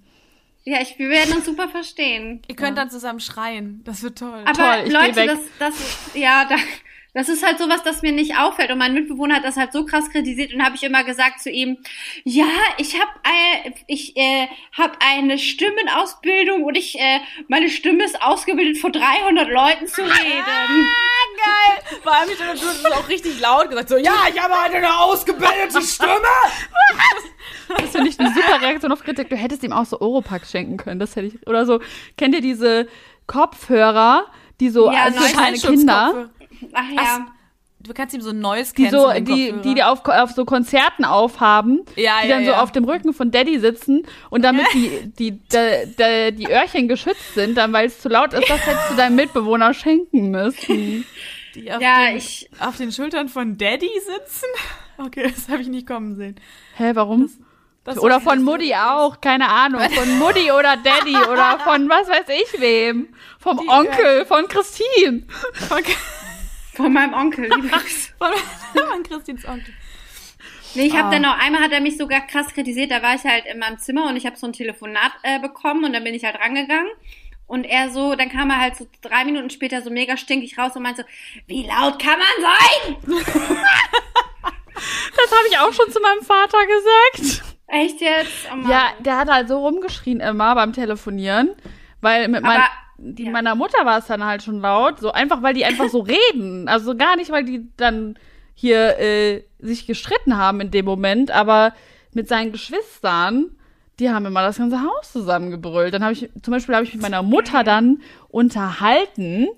[0.63, 2.43] ja, ich, wir werden uns super verstehen.
[2.47, 3.81] Ihr könnt dann zusammen schreien.
[3.83, 4.45] Das wird toll.
[4.45, 5.31] Aber Toll, ich geh Leute, weg.
[5.59, 6.55] das, das, ja, da,
[7.15, 8.71] das ist halt sowas, das mir nicht auffällt.
[8.71, 11.51] Und mein Mitbewohner hat das halt so krass kritisiert und habe ich immer gesagt zu
[11.51, 11.79] ihm,
[12.25, 12.47] ja,
[12.79, 18.79] ich habe äh, ich äh, hab eine Stimmenausbildung und ich äh, meine Stimme ist ausgebildet,
[18.79, 20.87] vor 300 Leuten zu reden.
[21.37, 22.01] geil.
[22.03, 23.89] Vor allem, du hast es auch richtig laut gesagt.
[23.89, 26.13] So, ja, ich habe heute eine ausgebildete Stimme.
[27.79, 29.31] Das finde ich eine super Reaktion auf Kritik.
[29.31, 30.99] Du hättest ihm auch so Oropax schenken können.
[30.99, 31.47] Das hätte ich.
[31.47, 31.81] Oder so.
[32.17, 32.89] Kennt ihr diese
[33.27, 34.27] Kopfhörer,
[34.59, 36.31] die so Ja, als kleine Kinder,
[36.73, 37.27] Ach ja.
[37.83, 41.07] Du kannst ihm so ein neues die so, die, die, die auf, auf so Konzerten
[41.07, 42.63] aufhaben, Ja, die ja, dann so ja.
[42.63, 47.33] auf dem Rücken von Daddy sitzen und damit die, die, die, die, die Öhrchen geschützt
[47.35, 51.07] sind, dann weil es zu laut ist, das hättest du deinem Mitbewohner schenken müssen.
[51.55, 54.47] die auf, Ja, den, ich- auf den Schultern von Daddy sitzen.
[55.03, 56.37] Okay, das habe ich nicht kommen sehen.
[56.77, 57.31] Hä, warum?
[57.85, 59.81] Das Oder das- von Mutti auch, keine Ahnung.
[59.81, 63.09] Von Mutti oder Daddy oder von was weiß ich wem.
[63.39, 65.23] Vom Die Onkel, von Christine.
[65.71, 65.95] Okay.
[66.83, 67.49] Von meinem Onkel.
[68.19, 68.33] Von,
[68.75, 69.73] von Christins Onkel.
[70.75, 71.11] Nee, ich habe Ah.
[71.11, 72.91] dann noch einmal hat er mich sogar krass kritisiert.
[72.91, 75.85] Da war ich halt in meinem Zimmer und ich habe so ein Telefonat äh, bekommen
[75.85, 76.91] und dann bin ich halt rangegangen.
[77.47, 80.77] Und er so, dann kam er halt so drei Minuten später so mega stinkig raus
[80.77, 81.09] und meinte so,
[81.49, 83.57] wie laut kann man sein?
[84.75, 87.43] Das habe ich auch schon zu meinem Vater gesagt.
[87.67, 88.49] Echt jetzt?
[88.53, 88.69] Oh.
[88.69, 91.51] Ja, der hat halt so rumgeschrien immer beim Telefonieren,
[92.01, 92.71] weil mit mein, Aber,
[93.03, 93.31] die, ja.
[93.31, 96.01] meiner Mutter war es dann halt schon laut, so einfach, weil die einfach so
[96.33, 96.69] reden.
[96.69, 98.19] Also gar nicht, weil die dann
[98.55, 101.73] hier äh, sich gestritten haben in dem Moment, aber
[102.13, 103.57] mit seinen Geschwistern,
[103.99, 105.95] die haben immer das ganze Haus zusammengebrüllt.
[105.95, 109.49] Dann habe ich, zum Beispiel habe ich mit meiner Mutter dann unterhalten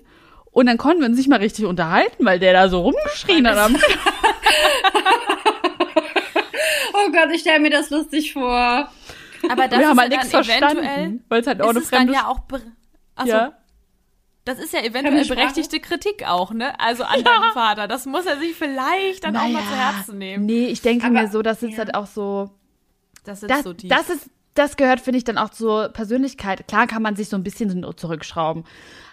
[0.51, 3.57] und dann konnten wir uns nicht mal richtig unterhalten, weil der da so rumgeschrien hat.
[3.57, 3.75] am
[6.93, 8.89] Oh Gott, ich stelle mir das lustig vor.
[9.49, 11.89] Aber das wir haben ist halt ja nichts verstanden, weil es halt auch eine es
[11.89, 12.39] dann fremde ja auch,
[13.15, 13.53] also, ja.
[14.45, 16.79] das ist ja eventuell berechtigte Kritik auch, ne?
[16.79, 17.87] Also an deinem Vater.
[17.87, 20.45] Das muss er sich vielleicht dann auch mal zu Herzen nehmen.
[20.45, 21.77] Nee, ich denke Aber- mir so, das ist ja.
[21.79, 22.49] halt auch so.
[23.23, 23.89] Das ist Das, so tief.
[23.89, 26.67] das ist, das gehört, finde ich, dann auch zur Persönlichkeit.
[26.67, 28.65] Klar kann man sich so ein bisschen zurückschrauben.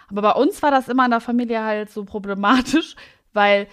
[0.09, 2.95] Aber bei uns war das immer in der Familie halt so problematisch,
[3.31, 3.67] weil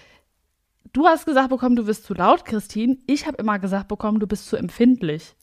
[0.93, 2.97] du hast gesagt bekommen, du bist zu laut, Christine.
[3.05, 5.35] Ich habe immer gesagt bekommen, du bist zu empfindlich.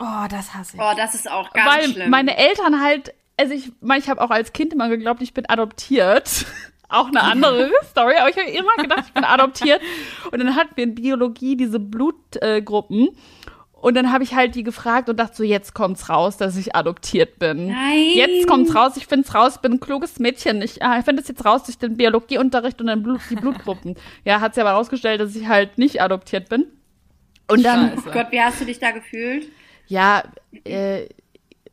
[0.00, 0.82] oh, das hasse ich.
[0.82, 2.10] Oh, das ist auch ganz weil schlimm.
[2.10, 5.48] meine Eltern halt, also ich meine, ich habe auch als Kind immer geglaubt, ich bin
[5.48, 6.46] adoptiert.
[6.88, 9.80] Auch eine andere Story, aber ich habe immer gedacht, ich bin adoptiert.
[10.30, 13.08] Und dann hatten wir in Biologie diese Blutgruppen.
[13.72, 16.76] Und dann habe ich halt die gefragt und dachte so, jetzt kommt's raus, dass ich
[16.76, 17.66] adoptiert bin.
[17.66, 18.12] Nein.
[18.14, 20.62] Jetzt kommt's raus, ich find's raus, ich bin ein kluges Mädchen.
[20.62, 23.96] Ich äh, finde es jetzt raus durch den Biologieunterricht und dann Blut, die Blutgruppen.
[24.24, 26.66] ja, hat sich aber rausgestellt, dass ich halt nicht adoptiert bin.
[27.48, 28.02] Und dann, Scheiße.
[28.08, 29.48] Oh Gott, wie hast du dich da gefühlt?
[29.88, 30.22] ja,
[30.64, 31.06] äh,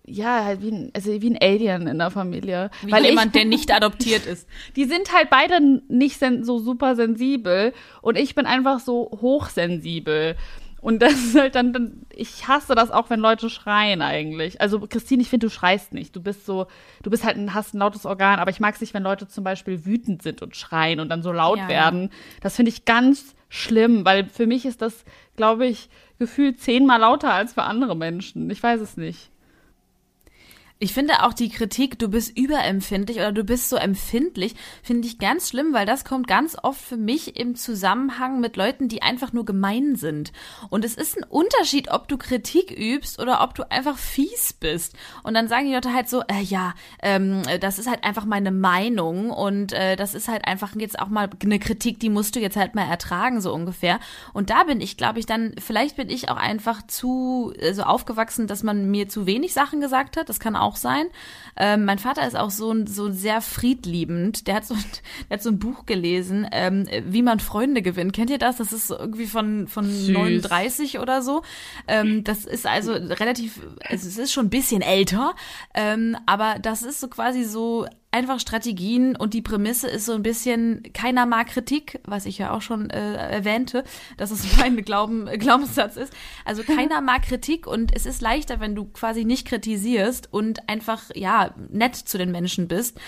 [0.05, 2.69] ja, halt wie ein, also wie ein Alien in der Familie.
[2.81, 4.47] Wie Weil jemand, ich, der nicht adoptiert ist.
[4.75, 10.35] die sind halt beide nicht so super sensibel und ich bin einfach so hochsensibel.
[10.81, 14.59] Und das ist halt dann, dann, ich hasse das auch, wenn Leute schreien eigentlich.
[14.59, 16.13] Also Christine, ich finde, du schreist nicht.
[16.13, 16.67] Du bist so,
[17.03, 19.29] du bist halt ein, hast ein lautes Organ, aber ich mag es nicht, wenn Leute
[19.29, 21.69] zum Beispiel wütend sind und schreien und dann so laut ja.
[21.69, 22.09] werden.
[22.41, 25.05] Das finde ich ganz schlimm, weil für mich ist das,
[25.37, 25.87] glaube ich,
[26.19, 28.49] gefühlt zehnmal lauter als für andere Menschen.
[28.49, 29.29] Ich weiß es nicht.
[30.79, 35.17] Ich finde auch die Kritik, du bist überempfindlich oder du bist so empfindlich, finde ich
[35.17, 39.31] ganz schlimm, weil das kommt ganz oft für mich im Zusammenhang mit Leuten, die einfach
[39.31, 40.33] nur gemein sind.
[40.69, 44.97] Und es ist ein Unterschied, ob du Kritik übst oder ob du einfach fies bist.
[45.23, 48.51] Und dann sagen die Leute halt so, äh, ja, ähm, das ist halt einfach meine
[48.51, 52.41] Meinung und äh, das ist halt einfach jetzt auch mal eine Kritik, die musst du
[52.41, 54.01] jetzt halt mal ertragen, so ungefähr.
[54.33, 57.83] Und da bin ich, glaube ich, dann, vielleicht bin ich auch einfach zu äh, so
[57.83, 60.27] aufgewachsen, dass man mir zu wenig Sachen gesagt hat.
[60.27, 61.07] Das kann auch sein.
[61.55, 64.47] Ähm, mein Vater ist auch so, so sehr friedliebend.
[64.47, 64.75] Der hat so,
[65.29, 68.13] der hat so ein Buch gelesen, ähm, wie man Freunde gewinnt.
[68.13, 68.57] Kennt ihr das?
[68.57, 71.43] Das ist irgendwie von, von 39 oder so.
[71.87, 75.35] Ähm, das ist also relativ, also es ist schon ein bisschen älter,
[75.73, 80.21] ähm, aber das ist so quasi so einfach Strategien und die Prämisse ist so ein
[80.21, 83.83] bisschen, keiner mag Kritik, was ich ja auch schon äh, erwähnte,
[84.17, 86.13] dass es mein Glauben, Glaubenssatz ist.
[86.45, 91.09] Also keiner mag Kritik und es ist leichter, wenn du quasi nicht kritisierst und einfach,
[91.15, 92.99] ja, nett zu den Menschen bist.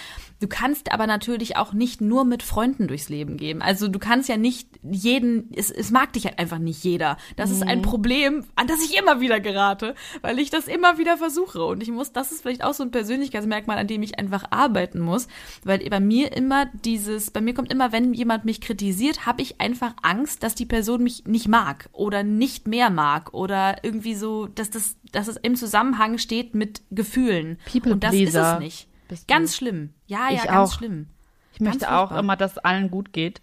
[0.41, 3.61] Du kannst aber natürlich auch nicht nur mit Freunden durchs Leben gehen.
[3.61, 7.17] Also du kannst ja nicht jeden, es, es mag dich halt einfach nicht jeder.
[7.37, 7.55] Das mhm.
[7.55, 7.83] ist ein mhm.
[7.83, 11.63] Problem, an das ich immer wieder gerate, weil ich das immer wieder versuche.
[11.63, 14.99] Und ich muss, das ist vielleicht auch so ein Persönlichkeitsmerkmal, an dem ich einfach arbeiten
[14.99, 15.27] muss,
[15.63, 19.61] weil bei mir immer dieses, bei mir kommt immer, wenn jemand mich kritisiert, habe ich
[19.61, 24.47] einfach Angst, dass die Person mich nicht mag oder nicht mehr mag oder irgendwie so,
[24.47, 27.57] dass das, dass es im Zusammenhang steht mit Gefühlen.
[27.71, 28.87] People Und das ist es nicht.
[29.27, 29.93] Ganz schlimm.
[30.07, 30.77] Ja, ja, ganz auch.
[30.77, 31.07] schlimm.
[31.53, 32.15] Ich ganz möchte furchtbar.
[32.15, 33.41] auch immer, dass allen gut geht,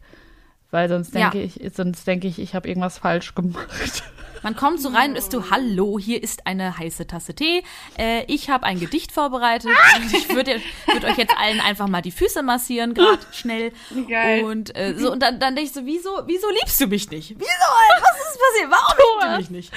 [0.71, 1.45] weil sonst denke ja.
[1.45, 4.03] ich, sonst denke ich, ich habe irgendwas falsch gemacht.
[4.43, 7.63] Man kommt so rein und ist so, hallo, hier ist eine heiße Tasse Tee.
[7.97, 12.03] Äh, ich habe ein Gedicht vorbereitet und ich würde würd euch jetzt allen einfach mal
[12.03, 13.73] die Füße massieren, gerade schnell.
[14.09, 14.45] Geil.
[14.45, 17.37] Und äh, so, und dann, dann denke ich so, wieso, wieso liebst du mich nicht?
[17.39, 17.47] Wieso?
[18.01, 18.71] Was ist passiert?
[18.71, 19.73] Warum liebst du mich nicht?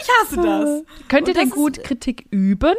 [0.00, 1.08] Ich hasse das.
[1.08, 2.76] Könnt ihr denn gut Kritik üben?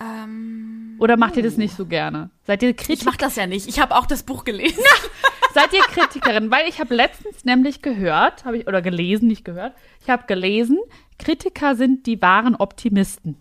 [0.00, 2.30] Ähm, Oder macht ihr das nicht so gerne?
[2.44, 3.00] Seid ihr Kritiker?
[3.00, 3.68] Ich mach das ja nicht.
[3.68, 4.82] Ich habe auch das Buch gelesen.
[5.54, 6.50] Seid ihr Kritikerin?
[6.50, 9.74] Weil ich habe letztens nämlich gehört, habe ich oder gelesen, nicht gehört.
[10.02, 10.78] Ich habe gelesen,
[11.18, 13.36] Kritiker sind die wahren Optimisten.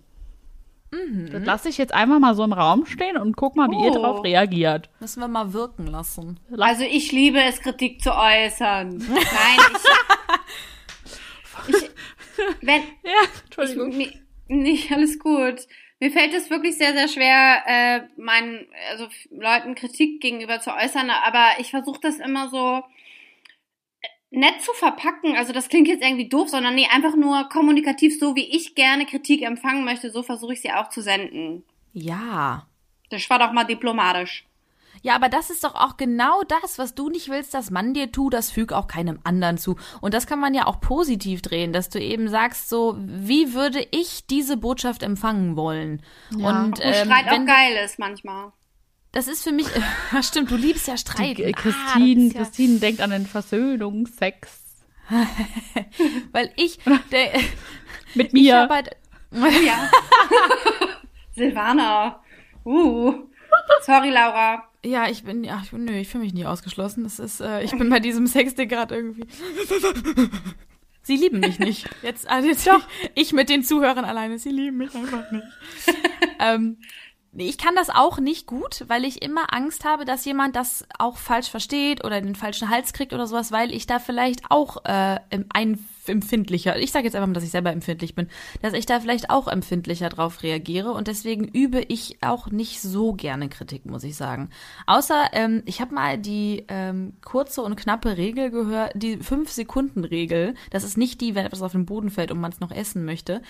[0.91, 1.29] Mhm.
[1.31, 3.85] Das lasse ich jetzt einfach mal so im Raum stehen und guck mal, wie oh.
[3.85, 4.89] ihr darauf reagiert.
[4.99, 6.39] Müssen wir mal wirken lassen.
[6.57, 8.97] Also ich liebe es, Kritik zu äußern.
[8.97, 9.59] Nein,
[11.67, 11.89] ich, ich
[12.61, 13.99] wenn ja, Entschuldigung.
[13.99, 15.67] Ich, nicht alles gut.
[15.99, 21.09] Mir fällt es wirklich sehr, sehr schwer, äh, meinen, also Leuten Kritik gegenüber zu äußern,
[21.09, 22.83] aber ich versuche das immer so
[24.01, 25.35] äh, nett zu verpacken.
[25.35, 29.07] Also das klingt jetzt irgendwie doof, sondern nee, einfach nur kommunikativ, so wie ich gerne
[29.07, 31.63] Kritik empfangen möchte, so versuche ich sie auch zu senden.
[31.93, 32.67] Ja.
[33.09, 34.46] Das war doch mal diplomatisch.
[35.01, 38.11] Ja, aber das ist doch auch genau das, was du nicht willst, dass man dir
[38.11, 39.75] tut, das füg auch keinem anderen zu.
[40.01, 43.85] Und das kann man ja auch positiv drehen, dass du eben sagst, so, wie würde
[43.91, 46.01] ich diese Botschaft empfangen wollen?
[46.35, 46.49] Ja.
[46.49, 48.51] Und ähm, Streit auch geil ist manchmal.
[49.11, 49.67] Das ist für mich,
[50.21, 51.37] stimmt, du liebst ja Streit.
[51.37, 54.63] Die, Christine, ah, ja Christine denkt an den Versöhnungsex.
[56.31, 56.79] Weil ich,
[57.11, 57.31] der,
[58.13, 58.67] mit mir.
[58.69, 58.95] Halt,
[59.31, 59.89] ja.
[61.35, 62.21] Silvana.
[62.65, 63.27] Uh.
[63.81, 64.63] Sorry, Laura.
[64.85, 67.03] Ja, ich bin, ja, ich, nö, ich fühle mich nie ausgeschlossen.
[67.03, 69.25] Das ist, äh, ich bin bei diesem Sexding gerade irgendwie.
[71.07, 71.89] Sie lieben mich nicht.
[72.03, 72.81] Jetzt, also jetzt Doch.
[73.15, 74.39] ich mit den Zuhörern alleine.
[74.39, 75.45] Sie lieben mich einfach nicht.
[76.39, 76.79] ähm,
[77.33, 81.17] ich kann das auch nicht gut, weil ich immer Angst habe, dass jemand das auch
[81.17, 85.19] falsch versteht oder den falschen Hals kriegt oder sowas, weil ich da vielleicht auch äh,
[85.53, 88.27] ein empfindlicher, ich sage jetzt einfach mal, dass ich selber empfindlich bin,
[88.61, 93.13] dass ich da vielleicht auch empfindlicher drauf reagiere und deswegen übe ich auch nicht so
[93.13, 94.49] gerne Kritik, muss ich sagen.
[94.85, 100.03] Außer, ähm, ich habe mal die ähm, kurze und knappe Regel gehört, die fünf Sekunden
[100.03, 100.55] Regel.
[100.71, 103.05] Das ist nicht die, wenn etwas auf den Boden fällt und man es noch essen
[103.05, 103.41] möchte,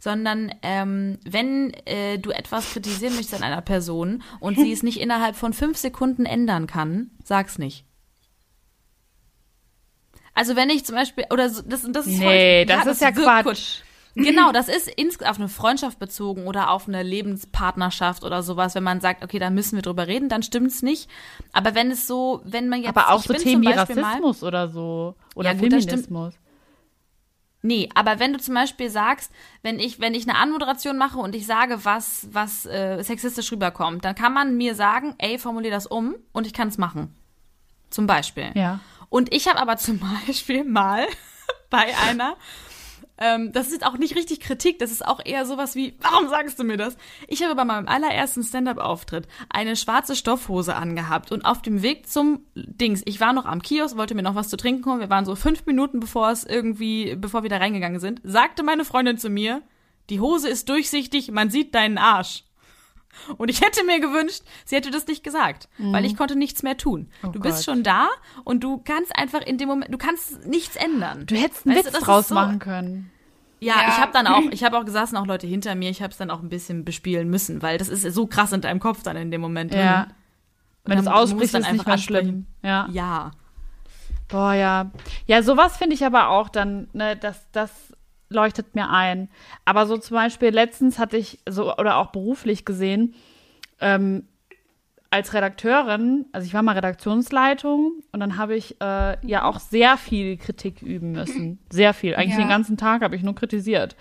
[0.00, 5.00] sondern ähm, wenn äh, du etwas kritisieren möchtest an einer Person und sie es nicht
[5.00, 7.85] innerhalb von fünf Sekunden ändern kann, sag's nicht.
[10.36, 13.00] Also wenn ich zum Beispiel, oder so, das, das ist Nee, voll, das, ja, ist
[13.00, 13.44] ja Quatsch.
[13.44, 13.82] Kurz.
[14.14, 18.74] Genau, das ist ins, auf eine Freundschaft bezogen oder auf eine Lebenspartnerschaft oder sowas.
[18.74, 21.10] Wenn man sagt, okay, da müssen wir drüber reden, dann stimmt's nicht.
[21.52, 22.96] Aber wenn es so, wenn man jetzt.
[22.96, 25.14] Aber auch so Themen wie Rassismus mal, oder so.
[25.34, 26.34] Oder ja, gut, Feminismus.
[27.62, 29.32] Nee, aber wenn du zum Beispiel sagst,
[29.62, 34.04] wenn ich, wenn ich eine Anmoderation mache und ich sage, was, was äh, sexistisch rüberkommt,
[34.04, 37.14] dann kann man mir sagen, ey, formulier das um und ich kann es machen.
[37.90, 38.50] Zum Beispiel.
[38.54, 38.80] Ja.
[39.08, 41.06] Und ich habe aber zum Beispiel mal
[41.70, 42.36] bei einer,
[43.18, 46.58] ähm, das ist auch nicht richtig Kritik, das ist auch eher sowas wie, warum sagst
[46.58, 46.96] du mir das?
[47.28, 52.44] Ich habe bei meinem allerersten Stand-up-Auftritt eine schwarze Stoffhose angehabt und auf dem Weg zum
[52.54, 55.24] Dings, ich war noch am Kiosk, wollte mir noch was zu trinken holen, wir waren
[55.24, 59.30] so fünf Minuten bevor es irgendwie, bevor wir da reingegangen sind, sagte meine Freundin zu
[59.30, 59.62] mir,
[60.10, 62.44] die Hose ist durchsichtig, man sieht deinen Arsch.
[63.36, 65.92] Und ich hätte mir gewünscht, sie hätte das nicht gesagt, mhm.
[65.92, 67.08] weil ich konnte nichts mehr tun.
[67.22, 67.64] Oh du bist Gott.
[67.64, 68.08] schon da
[68.44, 71.26] und du kannst einfach in dem Moment, du kannst nichts ändern.
[71.26, 73.10] Du hättest einen weißt Witz du, draus so, machen können.
[73.60, 73.88] Ja, ja.
[73.88, 76.18] ich habe dann auch, ich habe auch gesessen, auch Leute hinter mir, ich habe es
[76.18, 79.16] dann auch ein bisschen bespielen müssen, weil das ist so krass in deinem Kopf dann
[79.16, 79.80] in dem Moment drin.
[79.80, 80.08] Ja.
[80.84, 82.46] Wenn es ausbricht, ist es nicht mehr schlimm.
[82.62, 82.88] Ja.
[82.92, 83.32] Ja.
[84.28, 84.90] Boah, ja.
[85.26, 87.85] Ja, sowas finde ich aber auch dann, ne, das, das
[88.28, 89.28] leuchtet mir ein.
[89.64, 93.14] Aber so zum Beispiel letztens hatte ich so, oder auch beruflich gesehen,
[93.80, 94.24] ähm,
[95.10, 99.96] als Redakteurin, also ich war mal Redaktionsleitung und dann habe ich äh, ja auch sehr
[99.96, 101.58] viel Kritik üben müssen.
[101.70, 102.16] Sehr viel.
[102.16, 102.44] Eigentlich ja.
[102.44, 103.96] den ganzen Tag habe ich nur kritisiert.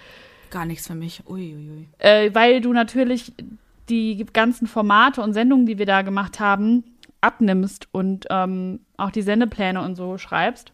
[0.50, 1.24] Gar nichts für mich.
[1.28, 1.70] Uiuiui.
[1.70, 1.88] Ui.
[2.00, 3.34] Äh, weil du natürlich
[3.88, 6.84] die ganzen Formate und Sendungen, die wir da gemacht haben,
[7.22, 10.74] abnimmst und ähm, auch die Sendepläne und so schreibst.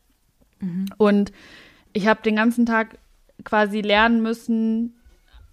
[0.60, 0.86] Mhm.
[0.97, 1.32] Und
[1.93, 2.97] ich habe den ganzen Tag
[3.43, 4.99] quasi lernen müssen,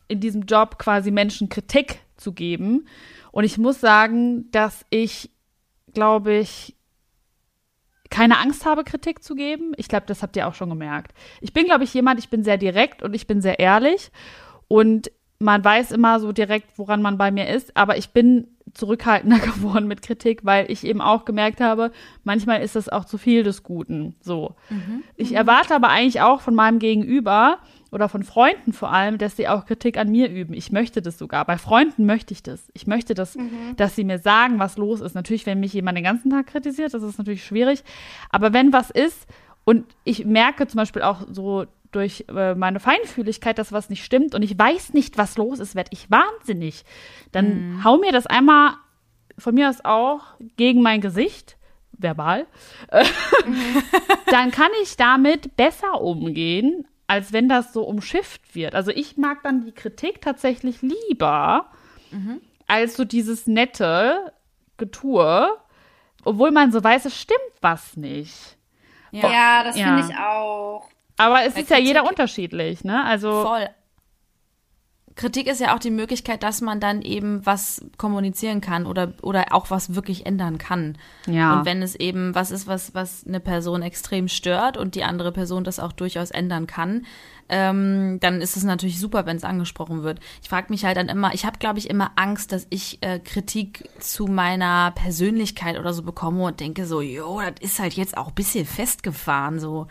[0.09, 2.86] in diesem Job quasi Menschen Kritik zu geben.
[3.32, 5.30] Und ich muss sagen, dass ich,
[5.93, 6.74] glaube ich,
[8.11, 9.72] keine Angst habe, Kritik zu geben.
[9.76, 11.12] Ich glaube, das habt ihr auch schon gemerkt.
[11.41, 14.11] Ich bin, glaube ich, jemand, ich bin sehr direkt und ich bin sehr ehrlich.
[14.66, 17.76] Und man weiß immer so direkt, woran man bei mir ist.
[17.76, 21.93] Aber ich bin zurückhaltender geworden mit Kritik, weil ich eben auch gemerkt habe,
[22.24, 24.16] manchmal ist das auch zu viel des Guten.
[24.20, 24.57] So.
[24.70, 25.03] Mhm.
[25.16, 27.59] Ich erwarte aber eigentlich auch von meinem Gegenüber,
[27.91, 30.53] oder von Freunden vor allem, dass sie auch Kritik an mir üben.
[30.53, 31.45] Ich möchte das sogar.
[31.45, 32.68] Bei Freunden möchte ich das.
[32.74, 33.76] Ich möchte das, mhm.
[33.76, 35.14] dass sie mir sagen, was los ist.
[35.14, 37.82] Natürlich, wenn mich jemand den ganzen Tag kritisiert, das ist natürlich schwierig.
[38.30, 39.26] Aber wenn was ist
[39.64, 44.34] und ich merke zum Beispiel auch so durch äh, meine Feinfühligkeit, dass was nicht stimmt
[44.34, 46.84] und ich weiß nicht, was los ist, werde ich wahnsinnig.
[47.32, 47.84] Dann mhm.
[47.84, 48.74] hau mir das einmal
[49.39, 50.20] von mir aus auch
[50.57, 51.57] gegen mein Gesicht
[51.93, 52.47] verbal,
[52.93, 53.82] mhm.
[54.30, 58.77] dann kann ich damit besser umgehen, als wenn das so umschifft wird.
[58.77, 61.67] Also ich mag dann die Kritik tatsächlich lieber,
[62.13, 62.41] mhm.
[62.69, 64.33] als so dieses nette
[64.77, 65.49] Getue,
[66.25, 68.57] obwohl man so weiß, es stimmt was nicht.
[69.11, 69.87] Ja, ja das ja.
[69.87, 70.89] finde ich auch.
[71.17, 73.03] Aber es Bei ist Kritik ja jeder unterschiedlich, ne?
[73.05, 73.69] Also voll.
[75.19, 79.47] Kritik ist ja auch die Möglichkeit, dass man dann eben was kommunizieren kann oder, oder
[79.51, 80.97] auch was wirklich ändern kann.
[81.27, 81.59] Ja.
[81.59, 85.33] Und wenn es eben was ist, was, was eine Person extrem stört und die andere
[85.33, 87.05] Person das auch durchaus ändern kann,
[87.49, 90.21] ähm, dann ist es natürlich super, wenn es angesprochen wird.
[90.41, 93.19] Ich frage mich halt dann immer, ich habe, glaube ich, immer Angst, dass ich äh,
[93.19, 98.16] Kritik zu meiner Persönlichkeit oder so bekomme und denke so, jo, das ist halt jetzt
[98.16, 99.89] auch ein bisschen festgefahren, so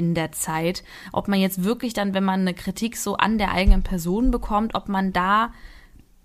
[0.00, 0.82] in der Zeit.
[1.12, 4.74] Ob man jetzt wirklich dann, wenn man eine Kritik so an der eigenen Person bekommt,
[4.74, 5.52] ob man da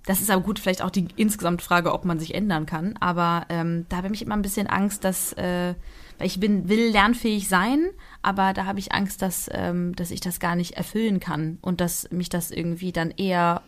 [0.07, 2.95] das ist aber gut, vielleicht auch die insgesamt Frage, ob man sich ändern kann.
[2.99, 5.73] Aber ähm, da habe ich immer ein bisschen Angst, dass äh,
[6.17, 7.89] weil ich bin, will lernfähig sein,
[8.21, 11.81] aber da habe ich Angst, dass, ähm, dass ich das gar nicht erfüllen kann und
[11.81, 13.63] dass mich das irgendwie dann eher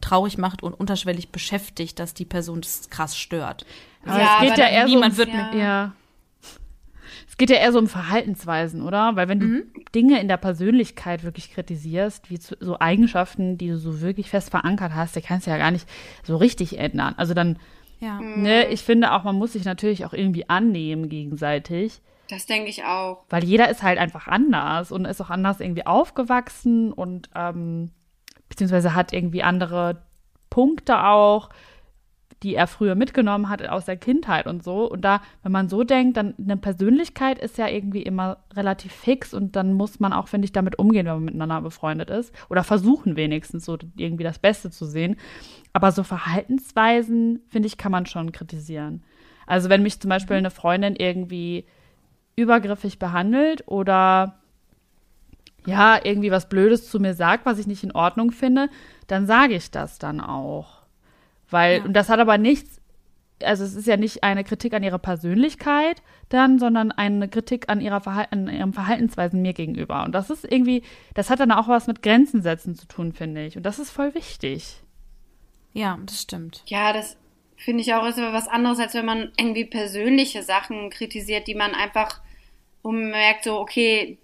[0.00, 3.66] traurig macht und unterschwellig beschäftigt, dass die Person das krass stört.
[4.04, 5.44] Also ja, es geht ja eher niemand so, wird ja.
[5.44, 5.92] mit ja.
[7.38, 9.14] Es geht ja eher so um Verhaltensweisen, oder?
[9.14, 9.62] Weil wenn du mhm.
[9.94, 14.92] Dinge in der Persönlichkeit wirklich kritisierst, wie so Eigenschaften, die du so wirklich fest verankert
[14.92, 15.88] hast, die kannst du ja gar nicht
[16.24, 17.14] so richtig ändern.
[17.16, 17.58] Also dann
[18.00, 18.20] ja.
[18.20, 22.00] Ne, ich finde auch, man muss sich natürlich auch irgendwie annehmen gegenseitig.
[22.28, 23.24] Das denke ich auch.
[23.30, 27.90] Weil jeder ist halt einfach anders und ist auch anders irgendwie aufgewachsen und ähm,
[28.48, 30.02] beziehungsweise hat irgendwie andere
[30.50, 31.48] Punkte auch
[32.42, 34.88] die er früher mitgenommen hat aus der Kindheit und so.
[34.88, 39.34] Und da, wenn man so denkt, dann eine Persönlichkeit ist ja irgendwie immer relativ fix
[39.34, 42.32] und dann muss man auch, finde ich, damit umgehen, wenn man miteinander befreundet ist.
[42.48, 45.16] Oder versuchen wenigstens so irgendwie das Beste zu sehen.
[45.72, 49.02] Aber so Verhaltensweisen, finde ich, kann man schon kritisieren.
[49.46, 51.64] Also wenn mich zum Beispiel eine Freundin irgendwie
[52.36, 54.38] übergriffig behandelt oder
[55.66, 58.68] ja, irgendwie was Blödes zu mir sagt, was ich nicht in Ordnung finde,
[59.06, 60.77] dann sage ich das dann auch.
[61.50, 61.84] Weil, ja.
[61.84, 62.80] und das hat aber nichts,
[63.42, 67.80] also es ist ja nicht eine Kritik an ihrer Persönlichkeit dann, sondern eine Kritik an
[67.80, 70.04] ihrer Verhalten, an ihrem Verhaltensweisen mir gegenüber.
[70.04, 70.82] Und das ist irgendwie,
[71.14, 73.56] das hat dann auch was mit Grenzen setzen zu tun, finde ich.
[73.56, 74.82] Und das ist voll wichtig.
[75.72, 76.62] Ja, das stimmt.
[76.66, 77.16] Ja, das
[77.56, 81.54] finde ich auch ist aber was anderes, als wenn man irgendwie persönliche Sachen kritisiert, die
[81.54, 82.20] man einfach
[82.84, 84.16] merkt, so, okay,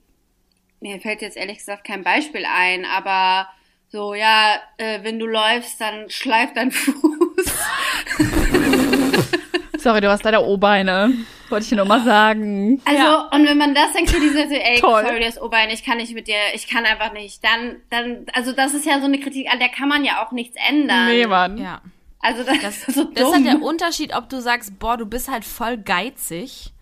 [0.80, 3.48] mir fällt jetzt ehrlich gesagt kein Beispiel ein, aber
[3.94, 7.46] so, ja, äh, wenn du läufst, dann schleif dein Fuß.
[9.78, 11.12] Sorry, du hast leider O-Beine.
[11.48, 12.82] Wollte ich dir nur mal sagen.
[12.86, 13.28] Also, ja.
[13.32, 15.04] und wenn man das dann kritisiert, so, ey, Toll.
[15.06, 18.26] sorry, du hast O-Beine, ich kann nicht mit dir, ich kann einfach nicht, dann, dann,
[18.32, 21.06] also das ist ja so eine Kritik, an der kann man ja auch nichts ändern.
[21.06, 21.56] Nee, Mann.
[21.58, 21.80] Ja.
[22.18, 23.14] Also das, das ist so dumm.
[23.14, 26.72] Das ist halt der Unterschied, ob du sagst, boah, du bist halt voll geizig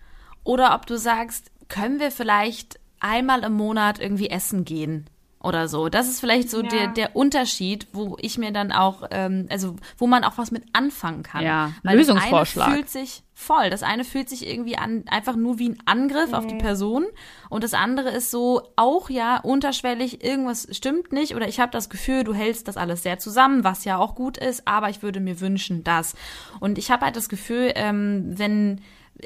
[0.43, 5.07] oder ob du sagst, können wir vielleicht einmal im Monat irgendwie essen gehen
[5.43, 5.89] oder so.
[5.89, 6.69] Das ist vielleicht so ja.
[6.69, 10.63] der, der Unterschied, wo ich mir dann auch, ähm, also wo man auch was mit
[10.73, 11.43] anfangen kann.
[11.43, 12.65] Ja, Weil Lösungsvorschlag.
[12.65, 13.69] Das eine fühlt sich voll.
[13.69, 16.33] Das eine fühlt sich irgendwie an, einfach nur wie ein Angriff mhm.
[16.33, 16.53] auf die.
[16.63, 17.05] Person
[17.49, 21.89] und das andere ist so auch ja unterschwellig, irgendwas stimmt nicht oder ich habe das
[21.89, 25.19] Gefühl, du hältst das alles sehr zusammen, was ja auch gut ist, aber ich würde
[25.19, 26.15] mir wünschen, dass.
[26.59, 28.81] Und ich habe halt das Gefühl, ähm, wenn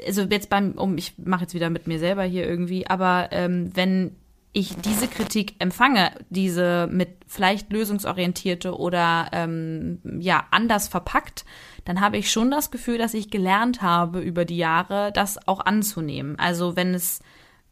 [0.06, 3.70] also jetzt beim, um, ich mache jetzt wieder mit mir selber hier irgendwie, aber ähm,
[3.74, 4.16] wenn
[4.52, 11.44] ich diese Kritik empfange, diese mit vielleicht lösungsorientierte oder ähm, ja anders verpackt,
[11.84, 15.60] dann habe ich schon das Gefühl, dass ich gelernt habe über die Jahre, das auch
[15.60, 16.38] anzunehmen.
[16.38, 17.20] Also wenn es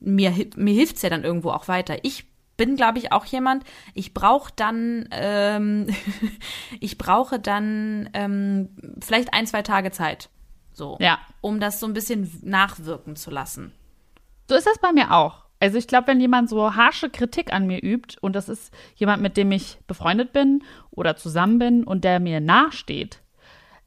[0.00, 1.96] mir mir hilft's ja dann irgendwo auch weiter.
[2.02, 3.64] Ich bin, glaube ich, auch jemand.
[3.94, 5.88] Ich brauche dann, ähm,
[6.80, 8.70] ich brauche dann ähm,
[9.02, 10.30] vielleicht ein zwei Tage Zeit,
[10.72, 11.18] so, ja.
[11.40, 13.72] um das so ein bisschen nachwirken zu lassen.
[14.48, 15.45] So ist das bei mir auch.
[15.58, 19.22] Also ich glaube, wenn jemand so harsche Kritik an mir übt und das ist jemand,
[19.22, 23.22] mit dem ich befreundet bin oder zusammen bin und der mir nahesteht,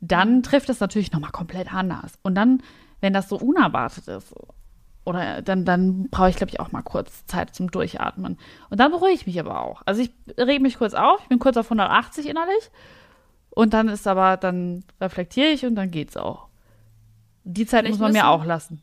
[0.01, 2.17] dann trifft es natürlich nochmal komplett anders.
[2.23, 2.63] Und dann,
[3.01, 4.33] wenn das so unerwartet ist,
[5.05, 8.37] oder dann, dann brauche ich, glaube ich, auch mal kurz Zeit zum Durchatmen.
[8.69, 9.81] Und dann beruhige ich mich aber auch.
[9.85, 12.69] Also ich rege mich kurz auf, ich bin kurz auf 180 innerlich.
[13.49, 16.48] Und dann ist aber, dann reflektiere ich und dann geht's auch.
[17.43, 18.81] Die Zeit Vielleicht muss man mir auch lassen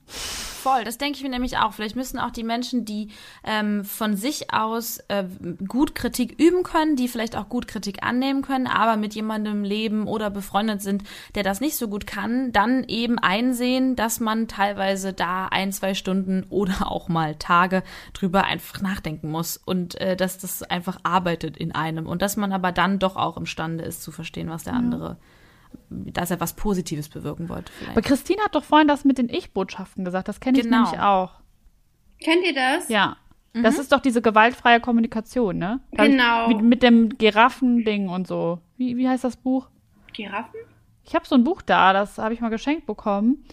[0.67, 0.83] voll.
[0.83, 1.73] Das denke ich mir nämlich auch.
[1.73, 3.11] Vielleicht müssen auch die Menschen, die
[3.45, 5.25] ähm, von sich aus äh,
[5.69, 10.09] gut Kritik üben können, die vielleicht auch gut Kritik annehmen können, aber mit jemandem leben
[10.09, 11.05] oder befreundet sind,
[11.37, 15.95] der das nicht so gut kann, dann eben einsehen, dass man teilweise da ein, zwei
[15.95, 21.57] Stunden oder auch mal Tage drüber einfach nachdenken muss und äh, dass das einfach arbeitet
[21.57, 24.75] in einem und dass man aber dann doch auch imstande ist zu verstehen, was der
[24.75, 25.17] andere ja
[25.89, 27.73] dass er was Positives bewirken wollte.
[27.73, 27.97] Vielleicht.
[27.97, 30.29] Aber Christine hat doch vorhin das mit den Ich-Botschaften gesagt.
[30.29, 30.85] Das kenne ich genau.
[30.85, 31.41] nämlich auch.
[32.21, 32.89] Kennt ihr das?
[32.89, 33.17] Ja.
[33.53, 33.63] Mhm.
[33.63, 35.81] Das ist doch diese gewaltfreie Kommunikation, ne?
[35.93, 36.49] Da genau.
[36.49, 38.61] Mit, mit, dem Giraffending und so.
[38.77, 39.69] Wie, wie heißt das Buch?
[40.13, 40.61] Giraffen?
[41.05, 43.45] Ich habe so ein Buch da, das habe ich mal geschenkt bekommen.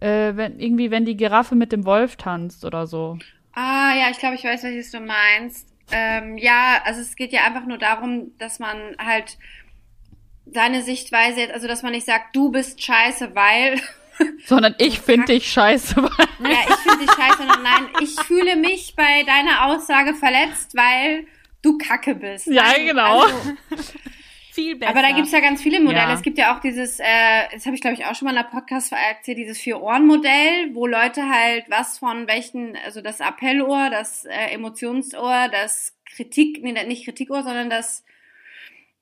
[0.00, 3.18] Äh, wenn, irgendwie, wenn die Giraffe mit dem Wolf tanzt oder so.
[3.52, 5.68] Ah, ja, ich glaube, ich weiß, welches du meinst.
[5.90, 9.38] Ähm, ja, also es geht ja einfach nur darum, dass man halt
[10.52, 13.80] seine Sichtweise jetzt, also dass man nicht sagt, du bist scheiße, weil.
[14.46, 16.50] Sondern ich finde dich scheiße, weil.
[16.52, 21.26] Ja, ich finde dich scheiße, sondern nein, ich fühle mich bei deiner Aussage verletzt, weil
[21.62, 22.46] du Kacke bist.
[22.46, 23.22] Ja, also, genau.
[23.22, 23.36] Also,
[24.58, 24.90] viel besser.
[24.90, 26.08] Aber da gibt's ja ganz viele Modelle.
[26.08, 26.14] Ja.
[26.14, 27.04] Es gibt ja auch dieses, äh,
[27.52, 30.86] das habe ich glaube ich auch schon mal in der Podcast erzählt, dieses Vier-Ohren-Modell, wo
[30.86, 37.04] Leute halt was von welchen, also das Appellohr, das äh, Emotionsohr, das Kritik, nee, nicht
[37.04, 38.04] Kritikohr, sondern das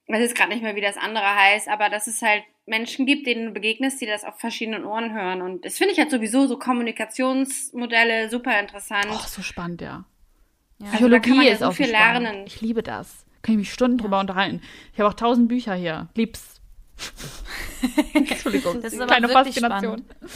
[0.09, 3.27] weiß jetzt gerade nicht mehr, wie das andere heißt, aber dass es halt Menschen gibt,
[3.27, 5.43] denen du begegnest, die das auf verschiedenen Ohren hören.
[5.43, 9.07] Und das finde ich halt sowieso so Kommunikationsmodelle super interessant.
[9.11, 10.05] Oh, so spannend, ja.
[10.79, 10.89] ja.
[10.89, 12.45] Psychologie also ja ist so auch viel so lernen.
[12.47, 13.25] Ich liebe das.
[13.43, 14.03] Kann ich mich Stunden ja.
[14.03, 14.61] drüber unterhalten.
[14.93, 16.09] Ich habe auch tausend Bücher hier.
[16.15, 16.61] Lieb's.
[18.15, 18.81] Entschuldigung.
[18.83, 20.05] Das ist aber Keine Faszination.
[20.05, 20.31] Spannend.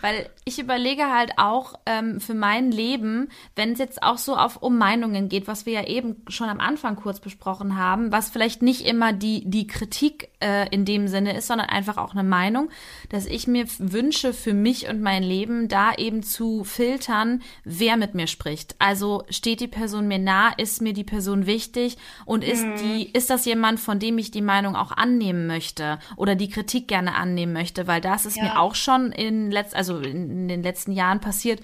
[0.00, 4.56] Weil ich überlege halt auch ähm, für mein Leben, wenn es jetzt auch so auf
[4.62, 8.62] um Meinungen geht, was wir ja eben schon am Anfang kurz besprochen haben, was vielleicht
[8.62, 12.70] nicht immer die, die Kritik äh, in dem Sinne ist, sondern einfach auch eine Meinung,
[13.10, 18.14] dass ich mir wünsche für mich und mein Leben da eben zu filtern, wer mit
[18.14, 18.76] mir spricht.
[18.78, 22.76] Also steht die Person mir nah, ist mir die Person wichtig und ist mhm.
[22.76, 26.88] die, ist das jemand, von dem ich die Meinung auch annehmen möchte oder die Kritik
[26.88, 28.44] gerne annehmen möchte, weil das ist ja.
[28.44, 31.60] mir auch schon in letzt, also also in, den letzten Jahren passiert,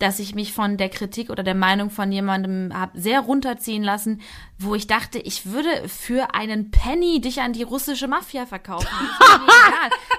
[0.00, 4.20] dass ich mich von der Kritik oder der Meinung von jemandem habe sehr runterziehen lassen,
[4.58, 8.88] wo ich dachte, ich würde für einen Penny dich an die russische Mafia verkaufen.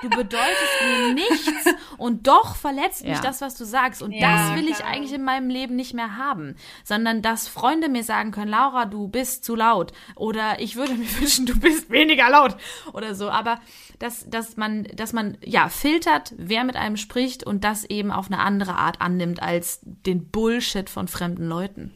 [0.01, 1.65] du bedeutest mir nichts
[1.97, 3.21] und doch verletzt mich ja.
[3.21, 4.01] das, was du sagst.
[4.01, 7.89] Und ja, das will ich eigentlich in meinem Leben nicht mehr haben, sondern dass Freunde
[7.89, 11.89] mir sagen können, Laura, du bist zu laut oder ich würde mir wünschen, du bist
[11.89, 12.55] weniger laut
[12.93, 13.29] oder so.
[13.29, 13.59] Aber
[13.97, 18.27] dass, dass man, dass man ja filtert, wer mit einem spricht und das eben auf
[18.27, 21.93] eine andere Art annimmt als den Bullshit von fremden Leuten.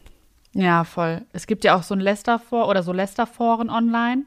[0.54, 1.26] Ja, voll.
[1.34, 4.24] Es gibt ja auch so ein Lester-For oder so Lester-Foren online.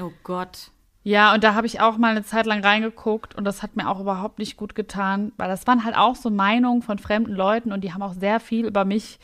[0.00, 0.70] Oh Gott.
[1.02, 3.88] Ja, und da habe ich auch mal eine Zeit lang reingeguckt und das hat mir
[3.88, 7.72] auch überhaupt nicht gut getan, weil das waren halt auch so Meinungen von fremden Leuten
[7.72, 9.18] und die haben auch sehr viel über mich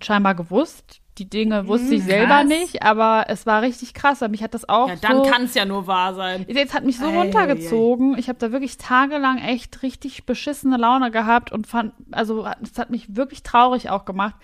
[0.00, 4.20] scheinbar gewusst, die Dinge wusste ich hm, selber nicht, aber es war richtig krass.
[4.28, 4.88] Mich hat das auch.
[4.88, 6.44] Ja, dann so, kann es ja nur wahr sein.
[6.48, 8.12] Jetzt hat mich so ei, runtergezogen.
[8.12, 8.18] Ei, ei.
[8.20, 12.90] Ich habe da wirklich tagelang echt richtig beschissene Laune gehabt und fand, also es hat
[12.90, 14.34] mich wirklich traurig auch gemacht.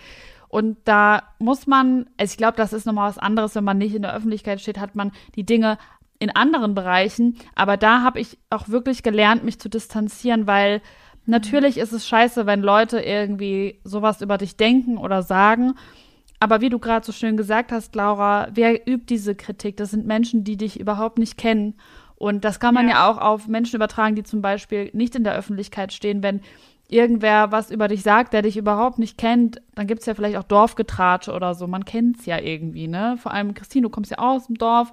[0.49, 3.95] Und da muss man, also ich glaube, das ist nochmal was anderes, wenn man nicht
[3.95, 5.79] in der Öffentlichkeit steht, hat man die Dinge
[6.19, 7.39] in anderen Bereichen.
[7.55, 10.83] Aber da habe ich auch wirklich gelernt, mich zu distanzieren, weil
[11.27, 15.75] natürlich ist es scheiße, wenn Leute irgendwie sowas über dich denken oder sagen.
[16.43, 19.77] Aber wie du gerade so schön gesagt hast, Laura, wer übt diese Kritik?
[19.77, 21.75] Das sind Menschen, die dich überhaupt nicht kennen.
[22.17, 22.95] Und das kann man ja.
[22.95, 26.25] ja auch auf Menschen übertragen, die zum Beispiel nicht in der Öffentlichkeit stehen.
[26.25, 26.41] Wenn
[26.89, 30.37] irgendwer was über dich sagt, der dich überhaupt nicht kennt, dann gibt es ja vielleicht
[30.37, 31.69] auch Dorfgetratsche oder so.
[31.69, 33.17] Man kennt es ja irgendwie, ne?
[33.23, 34.93] Vor allem, Christine, du kommst ja aus dem Dorf.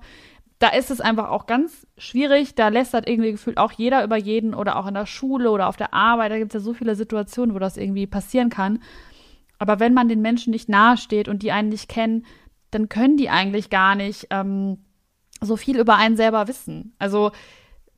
[0.59, 2.53] Da ist es einfach auch ganz schwierig.
[2.53, 5.77] Da lästert irgendwie gefühlt auch jeder über jeden oder auch in der Schule oder auf
[5.77, 6.31] der Arbeit.
[6.31, 8.81] Da gibt es ja so viele Situationen, wo das irgendwie passieren kann.
[9.59, 12.25] Aber wenn man den Menschen nicht nahesteht und die einen nicht kennen,
[12.71, 14.79] dann können die eigentlich gar nicht ähm,
[15.41, 16.95] so viel über einen selber wissen.
[16.97, 17.31] Also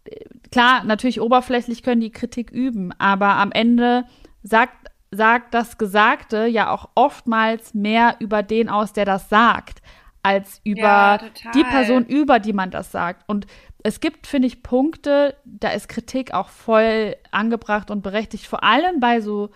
[0.05, 4.05] äh, klar, natürlich oberflächlich können die Kritik üben, aber am Ende
[4.43, 9.81] sagt, sagt das Gesagte ja auch oftmals mehr über den aus, der das sagt,
[10.23, 11.19] als über ja,
[11.53, 13.27] die Person, über die man das sagt.
[13.27, 13.47] Und
[13.83, 18.99] es gibt, finde ich, Punkte, da ist Kritik auch voll angebracht und berechtigt, vor allem
[18.99, 19.49] bei so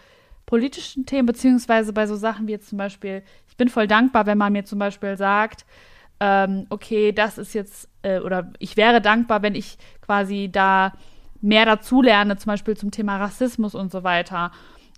[0.46, 4.38] politischen Themen, beziehungsweise bei so Sachen wie jetzt zum Beispiel, ich bin voll dankbar, wenn
[4.38, 5.66] man mir zum Beispiel sagt,
[6.20, 10.94] ähm, okay, das ist jetzt, äh, oder ich wäre dankbar, wenn ich quasi da
[11.42, 14.52] mehr dazulerne, zum Beispiel zum Thema Rassismus und so weiter.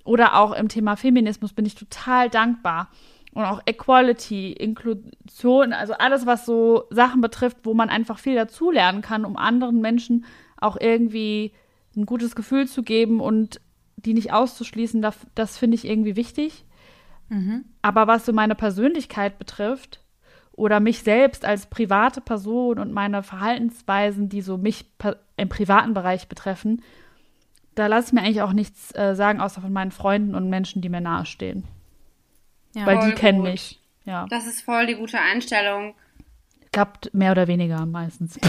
[0.04, 2.90] Oder auch im Thema Feminismus bin ich total dankbar.
[3.34, 9.02] Und auch Equality, Inklusion, also alles, was so Sachen betrifft, wo man einfach viel dazulernen
[9.02, 10.26] kann, um anderen Menschen
[10.60, 11.54] auch irgendwie
[11.96, 13.60] ein gutes Gefühl zu geben und
[13.98, 16.66] die nicht auszuschließen, das, das finde ich irgendwie wichtig.
[17.30, 17.66] Mhm.
[17.82, 20.02] Aber was so meine Persönlichkeit betrifft
[20.54, 24.86] oder mich selbst als private Person und meine Verhaltensweisen, die so mich
[25.36, 26.82] im privaten Bereich betreffen,
[27.76, 30.82] da lasse ich mir eigentlich auch nichts äh, sagen, außer von meinen Freunden und Menschen,
[30.82, 31.64] die mir nahestehen.
[32.76, 33.52] Ja, Weil die kennen gut.
[33.52, 33.80] mich.
[34.06, 34.26] Ja.
[34.30, 35.94] Das ist voll die gute Einstellung.
[36.72, 38.40] Klappt mehr oder weniger meistens.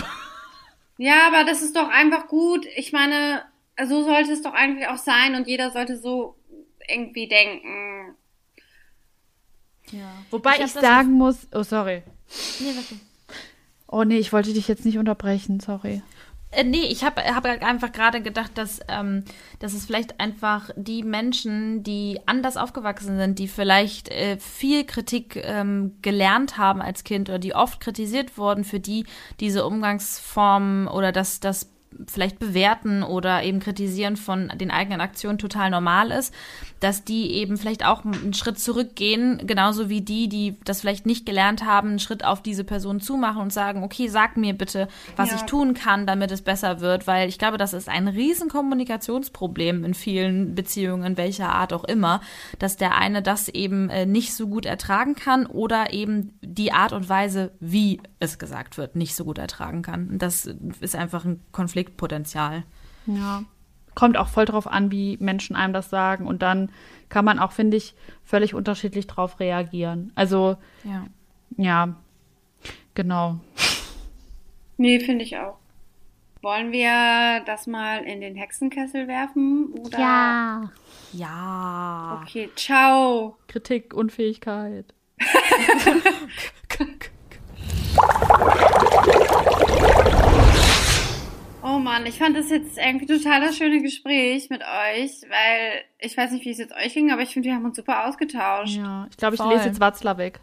[0.98, 2.66] Ja, aber das ist doch einfach gut.
[2.76, 3.42] Ich meine,
[3.86, 6.36] so sollte es doch eigentlich auch sein und jeder sollte so
[6.88, 8.16] irgendwie denken.
[9.90, 10.12] Ja.
[10.30, 12.02] Wobei ich, ich sagen muss, oh sorry.
[12.60, 12.94] Nee, warte.
[13.86, 16.02] Oh nee, ich wollte dich jetzt nicht unterbrechen, sorry.
[16.50, 19.24] Äh, nee, ich habe hab einfach gerade gedacht, dass, ähm,
[19.58, 25.36] dass es vielleicht einfach die Menschen, die anders aufgewachsen sind, die vielleicht äh, viel Kritik
[25.36, 29.04] ähm, gelernt haben als Kind oder die oft kritisiert wurden, für die
[29.40, 31.70] diese Umgangsformen oder das, das
[32.06, 36.32] vielleicht bewerten oder eben kritisieren von den eigenen Aktionen total normal ist,
[36.80, 41.26] dass die eben vielleicht auch einen Schritt zurückgehen, genauso wie die, die das vielleicht nicht
[41.26, 45.30] gelernt haben, einen Schritt auf diese Person zumachen und sagen, okay, sag mir bitte, was
[45.30, 45.36] ja.
[45.36, 49.84] ich tun kann, damit es besser wird, weil ich glaube, das ist ein riesen Kommunikationsproblem
[49.84, 52.20] in vielen Beziehungen, welcher Art auch immer,
[52.58, 56.92] dass der eine das eben äh, nicht so gut ertragen kann oder eben die Art
[56.92, 60.08] und Weise, wie es gesagt wird, nicht so gut ertragen kann.
[60.08, 60.48] Und das
[60.80, 61.42] ist einfach ein
[61.88, 62.64] Konfliktpotenzial.
[63.06, 63.44] Ja
[63.94, 66.28] kommt auch voll drauf an, wie Menschen einem das sagen.
[66.28, 66.70] Und dann
[67.08, 70.12] kann man auch, finde ich, völlig unterschiedlich drauf reagieren.
[70.14, 71.04] Also, ja,
[71.56, 71.96] ja
[72.94, 73.40] genau.
[74.76, 75.58] Nee, finde ich auch.
[76.42, 79.72] Wollen wir das mal in den Hexenkessel werfen?
[79.72, 79.98] Oder?
[79.98, 80.70] Ja.
[81.12, 82.22] Ja.
[82.22, 83.36] Okay, ciao.
[83.48, 84.94] Kritik, Unfähigkeit.
[91.78, 96.16] Oh Mann, ich fand das jetzt irgendwie total das schöne Gespräch mit euch, weil ich
[96.16, 98.76] weiß nicht, wie es jetzt euch ging, aber ich finde, wir haben uns super ausgetauscht.
[98.76, 99.54] Ja, ich glaube, ich Voll.
[99.54, 100.40] lese jetzt Watzlawick.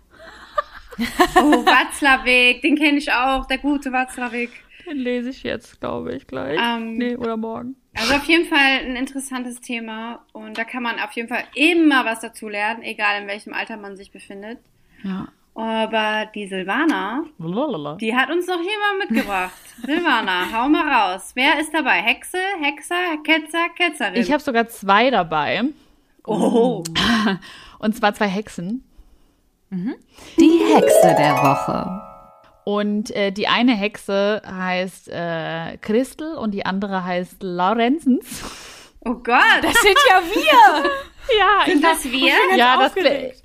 [0.97, 4.49] oh, Watzlawick, den kenne ich auch, der gute Watzlawick.
[4.87, 6.57] Den lese ich jetzt, glaube ich, gleich.
[6.57, 7.75] Ähm, nee, oder morgen.
[7.97, 12.05] Also auf jeden Fall ein interessantes Thema und da kann man auf jeden Fall immer
[12.05, 14.59] was dazu lernen, egal in welchem Alter man sich befindet.
[15.03, 15.27] Ja.
[15.55, 17.95] Aber die Silvana, Lalalala.
[17.95, 19.53] die hat uns noch jemand mitgebracht.
[19.85, 21.31] Silvana, hau mal raus.
[21.33, 22.01] Wer ist dabei?
[22.01, 24.15] Hexe, Hexer, Ketzer, Ketzerin?
[24.15, 25.63] Ich habe sogar zwei dabei.
[26.27, 26.83] Oh.
[27.79, 28.83] Und zwar zwei Hexen.
[29.69, 29.95] Mhm.
[30.37, 32.01] Die Hexe der Woche.
[32.65, 38.43] Und äh, die eine Hexe heißt äh, Christel und die andere heißt Laurenzens.
[39.01, 39.61] Oh Gott.
[39.61, 40.89] Das sind ja wir.
[41.37, 42.33] Ja, Sind das wir?
[42.55, 42.93] Ja, das,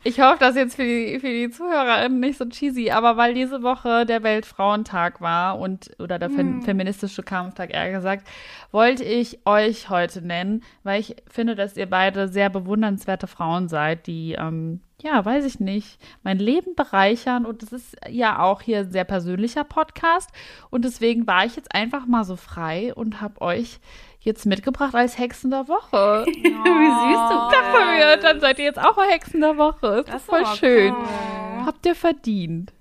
[0.05, 3.63] ich hoffe, das jetzt für die, für die ZuhörerInnen nicht so cheesy, aber weil diese
[3.63, 6.63] Woche der Weltfrauentag war und, oder der hm.
[6.63, 8.27] feministische Kampftag eher gesagt,
[8.71, 14.07] wollte ich euch heute nennen, weil ich finde, dass ihr beide sehr bewundernswerte Frauen seid,
[14.07, 18.81] die, ähm, ja, weiß ich nicht, mein Leben bereichern und es ist ja auch hier
[18.81, 20.31] ein sehr persönlicher Podcast
[20.71, 23.81] und deswegen war ich jetzt einfach mal so frei und habe euch
[24.21, 26.25] jetzt mitgebracht als Hexen der Woche.
[26.27, 30.05] Wie süß du dachte mir, dann seid ihr jetzt auch mal Hexen der Woche.
[30.07, 30.95] Das ist voll schön.
[30.95, 31.67] Cool.
[31.67, 32.73] Habt ihr verdient.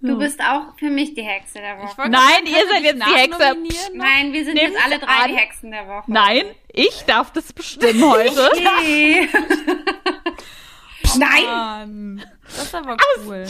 [0.00, 2.10] Du bist auch für mich die Hexe der Woche.
[2.10, 3.56] Nein, ihr seid jetzt die Hexe.
[3.94, 5.30] Nein, wir sind Nehmt jetzt alle drei an.
[5.30, 6.04] die Hexen der Woche.
[6.12, 8.50] Nein, ich darf das bestimmen heute.
[8.52, 9.28] Okay.
[11.18, 11.44] Nein!
[11.46, 13.46] Mann, das ist aber cool.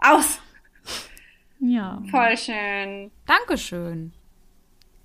[0.00, 0.40] Aus!
[1.60, 3.10] Ja, Voll schön.
[3.26, 4.12] Dankeschön.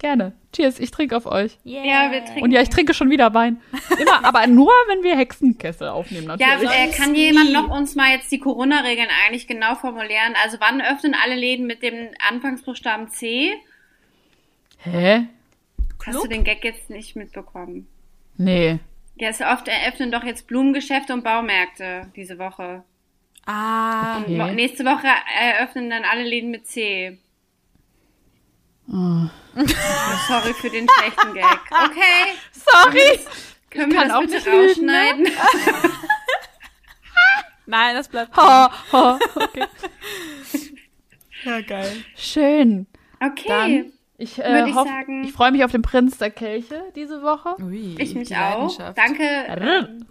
[0.04, 0.34] Gerne.
[0.52, 1.58] Cheers, ich trinke auf euch.
[1.64, 2.44] Ja, wir trinken.
[2.44, 3.60] Und ja, ich trinke schon wieder Wein.
[4.00, 6.70] Immer, aber nur, wenn wir Hexenkessel aufnehmen, Ja, natürlich.
[6.72, 10.36] äh, kann jemand noch uns mal jetzt die Corona-Regeln eigentlich genau formulieren?
[10.44, 13.54] Also wann öffnen alle Läden mit dem Anfangsbuchstaben C?
[14.80, 15.28] Hä?
[16.06, 17.88] Hast du den Gag jetzt nicht mitbekommen?
[18.38, 18.80] Nee.
[19.16, 22.84] Ja, es oft eröffnen doch jetzt Blumengeschäfte und Baumärkte diese Woche.
[23.46, 24.54] Ah, Okay.
[24.54, 25.08] Nächste Woche
[25.40, 27.18] eröffnen dann alle Läden mit C.
[28.92, 29.30] Oh.
[30.28, 31.60] Sorry für den schlechten Gag.
[31.72, 33.20] Okay, Sorry.
[33.70, 34.68] können wir kann das auch bitte ne?
[34.68, 35.28] rausschneiden?
[37.66, 38.36] nein, das bleibt.
[38.36, 39.20] Ha, ha.
[39.36, 39.66] Okay.
[41.46, 42.06] Ja, geil.
[42.16, 42.88] Schön.
[43.20, 46.32] Okay, Dann, ich, Würde äh, ich hoff, sagen- ich freue mich auf den Prinz der
[46.32, 47.62] Kelche diese Woche.
[47.62, 48.78] Ui, ich mich auch.
[48.96, 50.06] Danke.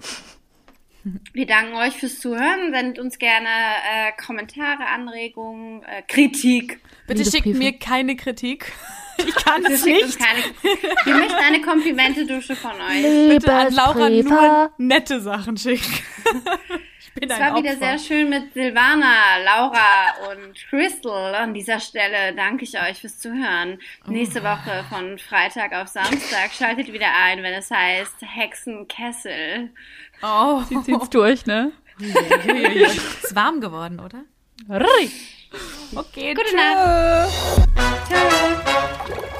[1.32, 2.72] Wir danken euch fürs Zuhören.
[2.72, 6.80] Sendet uns gerne äh, Kommentare, Anregungen, äh, Kritik.
[7.06, 8.72] Bitte schickt mir keine Kritik.
[9.18, 10.18] Ich kann es nicht.
[10.18, 10.42] keine.
[11.04, 13.28] Wir möchten eine Komplimente-Dusche von euch.
[13.28, 14.42] Bitte an Laura Liebesbriefe.
[14.42, 15.92] nur nette Sachen schicken.
[17.14, 17.78] Ich bin Es ein war wieder Opfer.
[17.78, 21.34] sehr schön mit Silvana, Laura und Crystal.
[21.34, 23.78] An dieser Stelle danke ich euch fürs Zuhören.
[24.06, 29.70] Nächste Woche von Freitag auf Samstag schaltet wieder ein, wenn es heißt Hexenkessel.
[30.22, 31.72] Oh, Sie zieht's durch, ne?
[31.98, 34.24] ist warm geworden, oder?
[35.94, 36.56] Okay, Gute tschö.
[36.56, 37.30] Nacht.
[38.08, 39.38] Ciao.